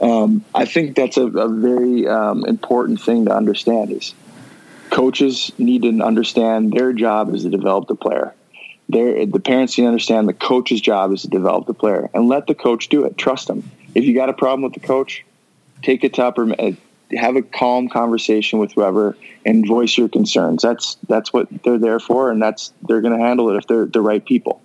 um, 0.00 0.44
I 0.54 0.64
think 0.64 0.96
that's 0.96 1.16
a, 1.16 1.26
a 1.26 1.48
very 1.48 2.08
um, 2.08 2.44
important 2.44 3.00
thing 3.00 3.26
to 3.26 3.34
understand 3.34 3.92
is 3.92 4.14
coaches 4.90 5.52
need 5.58 5.82
to 5.82 6.00
understand 6.02 6.72
their 6.72 6.92
job 6.92 7.34
is 7.34 7.44
to 7.44 7.50
develop 7.50 7.88
the 7.88 7.94
player. 7.94 8.34
Their, 8.88 9.24
the 9.24 9.40
parents 9.40 9.78
need 9.78 9.84
to 9.84 9.88
understand 9.88 10.28
the 10.28 10.34
coach's 10.34 10.80
job 10.80 11.12
is 11.12 11.22
to 11.22 11.28
develop 11.28 11.66
the 11.66 11.74
player 11.74 12.10
and 12.12 12.28
let 12.28 12.46
the 12.46 12.54
coach 12.54 12.88
do 12.88 13.04
it. 13.04 13.16
Trust 13.16 13.46
them. 13.46 13.70
If 13.94 14.04
you 14.04 14.14
got 14.14 14.28
a 14.28 14.34
problem 14.34 14.62
with 14.62 14.74
the 14.74 14.86
coach, 14.86 15.24
take 15.82 16.04
it 16.04 16.18
upper, 16.18 16.52
uh, 16.60 16.72
have 17.16 17.36
a 17.36 17.42
calm 17.42 17.88
conversation 17.88 18.58
with 18.58 18.72
whoever 18.72 19.16
and 19.44 19.66
voice 19.66 19.96
your 19.98 20.08
concerns. 20.08 20.62
That's, 20.62 20.96
that's 21.08 21.32
what 21.32 21.48
they're 21.64 21.78
there 21.78 22.00
for. 22.00 22.30
And 22.30 22.40
that's, 22.40 22.72
they're 22.86 23.00
going 23.00 23.16
to 23.16 23.22
handle 23.22 23.50
it 23.50 23.56
if 23.56 23.66
they're 23.66 23.86
the 23.86 24.00
right 24.00 24.24
people. 24.24 24.62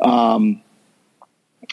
Um, 0.00 0.62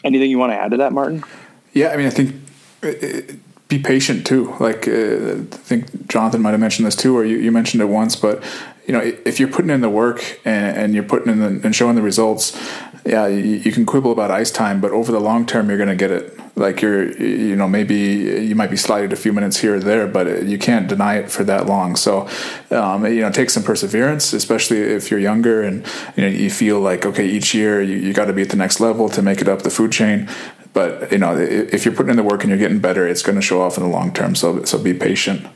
anything 0.02 0.30
you 0.30 0.38
want 0.38 0.52
to 0.52 0.56
add 0.56 0.70
to 0.70 0.76
that, 0.78 0.92
Martin? 0.92 1.24
Yeah, 1.72 1.88
I 1.88 1.96
mean, 1.96 2.06
I 2.06 2.10
think 2.10 2.34
uh, 2.82 3.34
be 3.68 3.78
patient 3.78 4.26
too. 4.26 4.54
Like 4.60 4.86
uh, 4.86 5.40
I 5.40 5.44
think 5.44 6.08
Jonathan 6.08 6.42
might 6.42 6.52
have 6.52 6.60
mentioned 6.60 6.86
this 6.86 6.96
too, 6.96 7.16
or 7.16 7.24
you, 7.24 7.38
you 7.38 7.50
mentioned 7.50 7.82
it 7.82 7.86
once, 7.86 8.14
but 8.16 8.42
you 8.86 8.92
know, 8.92 9.00
if 9.00 9.40
you're 9.40 9.48
putting 9.48 9.70
in 9.70 9.80
the 9.80 9.90
work 9.90 10.40
and, 10.44 10.76
and 10.76 10.94
you're 10.94 11.04
putting 11.04 11.32
in 11.32 11.40
the, 11.40 11.66
and 11.66 11.74
showing 11.74 11.96
the 11.96 12.02
results, 12.02 12.58
yeah, 13.06 13.26
you, 13.26 13.72
can 13.72 13.86
quibble 13.86 14.12
about 14.12 14.30
ice 14.30 14.50
time, 14.50 14.80
but 14.80 14.90
over 14.90 15.10
the 15.10 15.20
long 15.20 15.46
term, 15.46 15.68
you're 15.68 15.78
going 15.78 15.88
to 15.88 15.96
get 15.96 16.10
it. 16.10 16.38
Like 16.56 16.82
you're, 16.82 17.10
you 17.20 17.56
know, 17.56 17.66
maybe 17.66 17.96
you 17.96 18.54
might 18.54 18.70
be 18.70 18.76
slighted 18.76 19.12
a 19.12 19.16
few 19.16 19.32
minutes 19.32 19.56
here 19.56 19.76
or 19.76 19.80
there, 19.80 20.06
but 20.06 20.44
you 20.44 20.56
can't 20.56 20.86
deny 20.86 21.16
it 21.16 21.30
for 21.30 21.42
that 21.44 21.66
long. 21.66 21.96
So, 21.96 22.28
um, 22.70 23.04
you 23.06 23.22
know, 23.22 23.30
take 23.30 23.50
some 23.50 23.64
perseverance, 23.64 24.32
especially 24.32 24.78
if 24.78 25.10
you're 25.10 25.18
younger 25.18 25.62
and 25.62 25.84
you 26.16 26.22
know 26.22 26.28
you 26.28 26.50
feel 26.50 26.78
like 26.78 27.04
okay, 27.04 27.26
each 27.26 27.54
year 27.54 27.82
you, 27.82 27.96
you 27.96 28.12
got 28.12 28.26
to 28.26 28.32
be 28.32 28.42
at 28.42 28.50
the 28.50 28.56
next 28.56 28.78
level 28.78 29.08
to 29.08 29.22
make 29.22 29.40
it 29.40 29.48
up 29.48 29.62
the 29.62 29.70
food 29.70 29.90
chain. 29.90 30.28
But 30.72 31.10
you 31.10 31.18
know, 31.18 31.36
if 31.36 31.84
you're 31.84 31.94
putting 31.94 32.10
in 32.10 32.16
the 32.16 32.22
work 32.22 32.42
and 32.42 32.50
you're 32.50 32.58
getting 32.58 32.80
better, 32.80 33.06
it's 33.06 33.22
going 33.22 33.36
to 33.36 33.42
show 33.42 33.60
off 33.60 33.76
in 33.76 33.82
the 33.82 33.88
long 33.88 34.12
term. 34.12 34.34
So, 34.34 34.64
so 34.64 34.78
be 34.78 34.94
patient. 34.94 35.46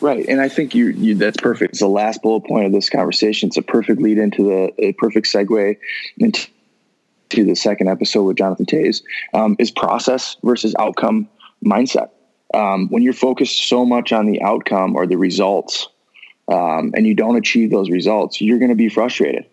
Right, 0.00 0.26
and 0.28 0.40
I 0.40 0.48
think 0.48 0.74
you, 0.74 0.88
you, 0.88 1.14
that's 1.14 1.36
perfect. 1.36 1.74
It's 1.74 1.80
the 1.80 1.86
last 1.86 2.22
bullet 2.22 2.44
point 2.44 2.66
of 2.66 2.72
this 2.72 2.90
conversation. 2.90 3.46
It's 3.46 3.56
a 3.56 3.62
perfect 3.62 4.02
lead 4.02 4.18
into 4.18 4.42
the 4.42 4.84
a 4.84 4.92
perfect 4.94 5.28
segue 5.28 5.78
into 6.18 6.48
to 7.32 7.44
the 7.44 7.54
second 7.54 7.88
episode 7.88 8.24
with 8.24 8.36
Jonathan 8.36 8.66
Toews. 8.66 9.02
Um, 9.34 9.56
is 9.58 9.70
process 9.70 10.36
versus 10.42 10.74
outcome 10.78 11.28
mindset. 11.64 12.10
Um, 12.54 12.88
when 12.88 13.02
you're 13.02 13.12
focused 13.12 13.68
so 13.68 13.84
much 13.84 14.12
on 14.12 14.26
the 14.26 14.42
outcome 14.42 14.94
or 14.94 15.06
the 15.06 15.16
results, 15.16 15.88
um, 16.48 16.92
and 16.94 17.06
you 17.06 17.14
don't 17.14 17.36
achieve 17.36 17.70
those 17.70 17.90
results, 17.90 18.40
you're 18.40 18.58
going 18.58 18.70
to 18.70 18.76
be 18.76 18.88
frustrated. 18.88 19.46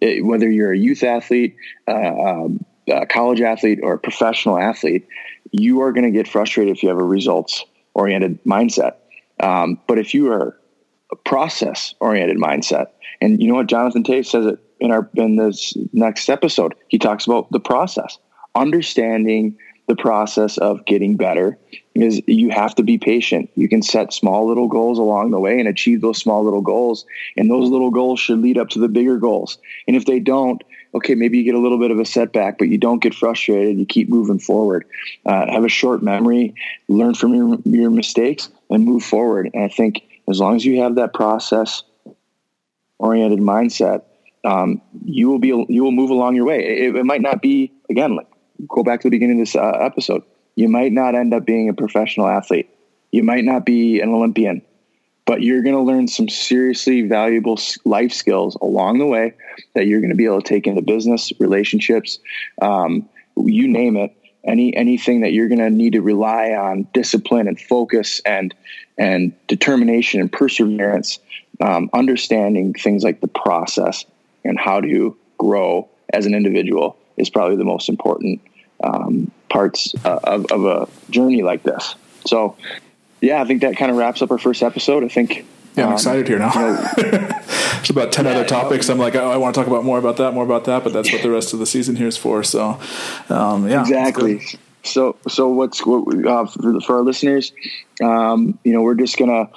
It, 0.00 0.24
whether 0.24 0.50
you're 0.50 0.72
a 0.72 0.78
youth 0.78 1.02
athlete, 1.02 1.56
uh, 1.88 1.92
um, 1.92 2.64
a 2.88 3.06
college 3.06 3.40
athlete, 3.40 3.80
or 3.82 3.94
a 3.94 3.98
professional 3.98 4.58
athlete, 4.58 5.06
you 5.50 5.82
are 5.82 5.92
going 5.92 6.04
to 6.04 6.10
get 6.10 6.28
frustrated 6.28 6.76
if 6.76 6.82
you 6.82 6.88
have 6.88 6.98
a 6.98 7.04
results 7.04 7.64
oriented 7.94 8.42
mindset 8.44 8.94
um, 9.42 9.78
but 9.86 9.98
if 9.98 10.14
you 10.14 10.32
are 10.32 10.56
a 11.10 11.16
process 11.16 11.94
oriented 12.00 12.38
mindset, 12.38 12.86
and 13.20 13.42
you 13.42 13.48
know 13.48 13.54
what, 13.54 13.66
Jonathan 13.66 14.04
Toews 14.04 14.26
says 14.26 14.46
it 14.46 14.58
in 14.82 14.90
our 14.90 15.08
in 15.14 15.36
this 15.36 15.74
next 15.92 16.28
episode. 16.28 16.74
He 16.88 16.98
talks 16.98 17.24
about 17.24 17.50
the 17.52 17.60
process, 17.60 18.18
understanding 18.54 19.56
the 19.86 19.96
process 19.96 20.58
of 20.58 20.84
getting 20.86 21.16
better 21.16 21.58
is 21.94 22.22
you 22.26 22.50
have 22.50 22.74
to 22.76 22.82
be 22.82 22.98
patient. 22.98 23.50
You 23.56 23.68
can 23.68 23.82
set 23.82 24.12
small 24.12 24.46
little 24.46 24.68
goals 24.68 24.98
along 24.98 25.30
the 25.30 25.40
way 25.40 25.58
and 25.58 25.68
achieve 25.68 26.00
those 26.00 26.18
small 26.18 26.44
little 26.44 26.62
goals. 26.62 27.04
And 27.36 27.50
those 27.50 27.68
little 27.68 27.90
goals 27.90 28.20
should 28.20 28.40
lead 28.40 28.58
up 28.58 28.70
to 28.70 28.78
the 28.78 28.88
bigger 28.88 29.18
goals. 29.18 29.58
And 29.86 29.96
if 29.96 30.06
they 30.06 30.18
don't, 30.18 30.62
okay, 30.94 31.14
maybe 31.14 31.38
you 31.38 31.44
get 31.44 31.54
a 31.54 31.58
little 31.58 31.78
bit 31.78 31.90
of 31.90 31.98
a 31.98 32.04
setback, 32.04 32.58
but 32.58 32.68
you 32.68 32.78
don't 32.78 33.02
get 33.02 33.14
frustrated. 33.14 33.78
You 33.78 33.84
keep 33.84 34.08
moving 34.08 34.38
forward. 34.38 34.86
Uh, 35.26 35.50
have 35.50 35.64
a 35.64 35.68
short 35.68 36.02
memory, 36.02 36.54
learn 36.88 37.14
from 37.14 37.34
your, 37.34 37.58
your 37.64 37.90
mistakes, 37.90 38.48
and 38.70 38.84
move 38.84 39.02
forward. 39.02 39.50
And 39.52 39.64
I 39.64 39.68
think 39.68 40.02
as 40.28 40.40
long 40.40 40.56
as 40.56 40.64
you 40.64 40.80
have 40.80 40.94
that 40.94 41.12
process 41.12 41.82
oriented 42.98 43.40
mindset, 43.40 44.04
um, 44.44 44.80
you 45.04 45.28
will 45.28 45.38
be 45.38 45.48
you 45.68 45.84
will 45.84 45.92
move 45.92 46.10
along 46.10 46.34
your 46.34 46.44
way. 46.46 46.86
It, 46.86 46.96
it, 46.96 47.04
might 47.04 47.22
not 47.22 47.42
be 47.42 47.72
again. 47.88 48.16
Like, 48.16 48.28
go 48.68 48.82
back 48.82 49.00
to 49.00 49.06
the 49.06 49.10
beginning 49.10 49.40
of 49.40 49.46
this 49.46 49.56
uh, 49.56 49.78
episode. 49.80 50.22
You 50.56 50.68
might 50.68 50.92
not 50.92 51.14
end 51.14 51.32
up 51.32 51.44
being 51.44 51.68
a 51.68 51.74
professional 51.74 52.28
athlete. 52.28 52.68
You 53.10 53.22
might 53.22 53.44
not 53.44 53.64
be 53.64 54.00
an 54.00 54.10
Olympian 54.10 54.62
but 55.24 55.42
you're 55.42 55.62
going 55.62 55.74
to 55.74 55.82
learn 55.82 56.08
some 56.08 56.28
seriously 56.28 57.02
valuable 57.02 57.58
life 57.84 58.12
skills 58.12 58.56
along 58.60 58.98
the 58.98 59.06
way 59.06 59.34
that 59.74 59.86
you're 59.86 60.00
going 60.00 60.10
to 60.10 60.16
be 60.16 60.24
able 60.24 60.42
to 60.42 60.48
take 60.48 60.66
into 60.66 60.82
business 60.82 61.32
relationships 61.38 62.18
um, 62.60 63.08
you 63.36 63.68
name 63.68 63.96
it 63.96 64.14
any 64.44 64.74
anything 64.76 65.20
that 65.20 65.32
you're 65.32 65.48
going 65.48 65.58
to 65.58 65.70
need 65.70 65.92
to 65.92 66.02
rely 66.02 66.50
on 66.50 66.86
discipline 66.92 67.46
and 67.46 67.60
focus 67.60 68.20
and 68.26 68.54
and 68.98 69.32
determination 69.46 70.20
and 70.20 70.32
perseverance 70.32 71.18
um, 71.60 71.88
understanding 71.92 72.74
things 72.74 73.04
like 73.04 73.20
the 73.20 73.28
process 73.28 74.04
and 74.44 74.58
how 74.58 74.80
to 74.80 75.16
grow 75.38 75.88
as 76.12 76.26
an 76.26 76.34
individual 76.34 76.96
is 77.16 77.30
probably 77.30 77.56
the 77.56 77.64
most 77.64 77.88
important 77.88 78.40
um, 78.82 79.30
parts 79.48 79.94
uh, 80.04 80.18
of, 80.24 80.46
of 80.46 80.64
a 80.64 80.88
journey 81.10 81.42
like 81.42 81.62
this 81.62 81.94
so 82.26 82.56
yeah, 83.20 83.40
I 83.40 83.44
think 83.44 83.62
that 83.62 83.76
kind 83.76 83.90
of 83.90 83.96
wraps 83.96 84.22
up 84.22 84.30
our 84.30 84.38
first 84.38 84.62
episode. 84.62 85.04
I 85.04 85.08
think. 85.08 85.46
Yeah, 85.74 85.84
I'm 85.84 85.88
um, 85.88 85.94
excited 85.94 86.28
here 86.28 86.38
now. 86.38 86.52
You 86.52 86.60
know, 86.60 86.88
There's 87.76 87.90
about 87.90 88.12
ten 88.12 88.26
yeah, 88.26 88.32
other 88.32 88.44
topics. 88.44 88.90
I'm 88.90 88.98
like, 88.98 89.14
oh, 89.14 89.30
I 89.30 89.36
want 89.38 89.54
to 89.54 89.60
talk 89.60 89.68
about 89.68 89.84
more 89.84 89.98
about 89.98 90.18
that, 90.18 90.34
more 90.34 90.44
about 90.44 90.64
that, 90.64 90.84
but 90.84 90.92
that's 90.92 91.10
what 91.10 91.22
the 91.22 91.30
rest 91.30 91.52
of 91.52 91.58
the 91.58 91.66
season 91.66 91.96
here 91.96 92.08
is 92.08 92.16
for. 92.16 92.42
So, 92.42 92.78
um, 93.30 93.68
yeah, 93.68 93.80
exactly. 93.80 94.42
So, 94.84 95.16
so 95.28 95.48
what's 95.48 95.84
what 95.86 96.26
uh, 96.26 96.46
for, 96.46 96.80
for, 96.80 96.96
our 96.96 97.02
listeners? 97.02 97.52
Um, 98.02 98.58
you 98.64 98.72
know, 98.72 98.82
we're 98.82 98.94
just 98.94 99.16
gonna 99.16 99.48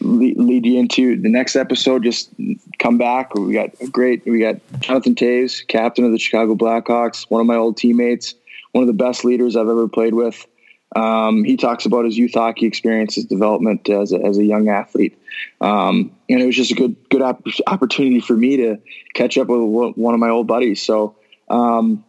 lead 0.00 0.66
you 0.66 0.78
into 0.78 1.20
the 1.20 1.28
next 1.28 1.54
episode. 1.56 2.02
Just 2.02 2.30
come 2.78 2.98
back. 2.98 3.34
We 3.34 3.52
got 3.52 3.70
great. 3.92 4.24
We 4.26 4.40
got 4.40 4.56
Jonathan 4.80 5.14
Toews, 5.14 5.66
captain 5.66 6.04
of 6.04 6.12
the 6.12 6.18
Chicago 6.18 6.54
Blackhawks, 6.54 7.30
one 7.30 7.40
of 7.40 7.46
my 7.46 7.56
old 7.56 7.76
teammates, 7.76 8.34
one 8.72 8.82
of 8.82 8.88
the 8.88 8.94
best 9.04 9.24
leaders 9.24 9.56
I've 9.56 9.68
ever 9.68 9.88
played 9.88 10.14
with. 10.14 10.44
Um, 10.96 11.44
he 11.44 11.56
talks 11.56 11.84
about 11.84 12.06
his 12.06 12.16
youth 12.16 12.34
hockey 12.34 12.66
experience, 12.66 13.14
his 13.14 13.26
development 13.26 13.88
as 13.88 14.12
a, 14.12 14.18
as 14.24 14.38
a 14.38 14.44
young 14.44 14.68
athlete, 14.68 15.18
um, 15.60 16.10
and 16.30 16.40
it 16.40 16.46
was 16.46 16.56
just 16.56 16.70
a 16.70 16.74
good 16.74 16.96
good 17.10 17.22
op- 17.22 17.46
opportunity 17.66 18.20
for 18.20 18.34
me 18.34 18.56
to 18.56 18.78
catch 19.14 19.36
up 19.36 19.48
with 19.48 19.60
one 19.96 20.14
of 20.14 20.20
my 20.20 20.30
old 20.30 20.46
buddies. 20.46 20.82
So 20.82 21.14
um, 21.50 22.04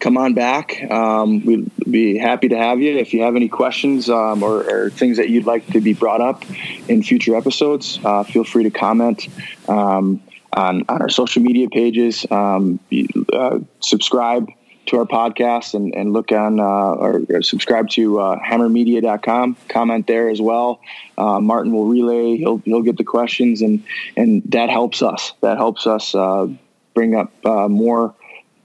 come 0.00 0.16
on 0.16 0.34
back. 0.34 0.88
Um, 0.90 1.44
we'd 1.44 1.70
be 1.90 2.16
happy 2.16 2.48
to 2.48 2.56
have 2.56 2.80
you. 2.80 2.96
If 2.96 3.12
you 3.12 3.22
have 3.22 3.36
any 3.36 3.48
questions 3.48 4.08
um, 4.08 4.42
or, 4.42 4.62
or, 4.68 4.90
things 4.90 5.16
that 5.16 5.30
you'd 5.30 5.46
like 5.46 5.66
to 5.68 5.80
be 5.80 5.94
brought 5.94 6.20
up 6.20 6.44
in 6.88 7.02
future 7.02 7.36
episodes, 7.36 7.98
uh, 8.04 8.22
feel 8.22 8.44
free 8.44 8.64
to 8.64 8.70
comment. 8.70 9.28
Um, 9.68 10.22
on, 10.52 10.84
on 10.88 11.02
our 11.02 11.08
social 11.08 11.42
media 11.42 11.68
pages, 11.68 12.24
uh, 12.30 13.58
subscribe 13.80 14.48
to 14.86 14.98
our 14.98 15.04
podcast 15.04 15.74
and, 15.74 15.94
and 15.94 16.12
look 16.12 16.32
on 16.32 16.60
uh, 16.60 16.62
or, 16.62 17.22
or, 17.28 17.42
subscribe 17.42 17.88
to 17.90 18.20
uh, 18.20 18.38
hmmrmedia.com. 18.38 19.56
Comment 19.68 20.06
there 20.06 20.28
as 20.28 20.40
well. 20.40 20.80
Uh, 21.18 21.40
Martin 21.40 21.72
will 21.72 21.86
relay. 21.86 22.36
He'll 22.36 22.58
he'll 22.58 22.82
get 22.82 22.96
the 22.96 23.04
questions 23.04 23.62
and 23.62 23.82
and 24.16 24.42
that 24.46 24.70
helps 24.70 25.02
us. 25.02 25.32
That 25.40 25.56
helps 25.56 25.86
us 25.86 26.14
uh, 26.14 26.46
bring 26.94 27.16
up 27.16 27.32
uh, 27.44 27.68
more 27.68 28.14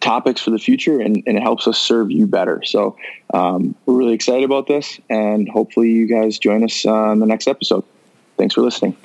topics 0.02 0.42
for 0.42 0.50
the 0.50 0.58
future 0.58 1.00
and, 1.00 1.24
and, 1.26 1.38
it 1.38 1.42
helps 1.42 1.68
us 1.68 1.78
serve 1.78 2.12
you 2.12 2.28
better. 2.28 2.62
So 2.64 2.98
um, 3.34 3.76
we're 3.86 3.96
really 3.96 4.14
excited 4.14 4.44
about 4.44 4.68
this 4.68 5.00
and 5.10 5.48
hopefully 5.48 5.90
you 5.90 6.08
guys 6.08 6.38
join 6.38 6.64
us 6.64 6.86
on 6.86 7.20
the 7.20 7.26
next 7.26 7.48
episode. 7.48 7.84
Thanks 8.38 8.56
for 8.56 8.62
listening. 8.62 8.98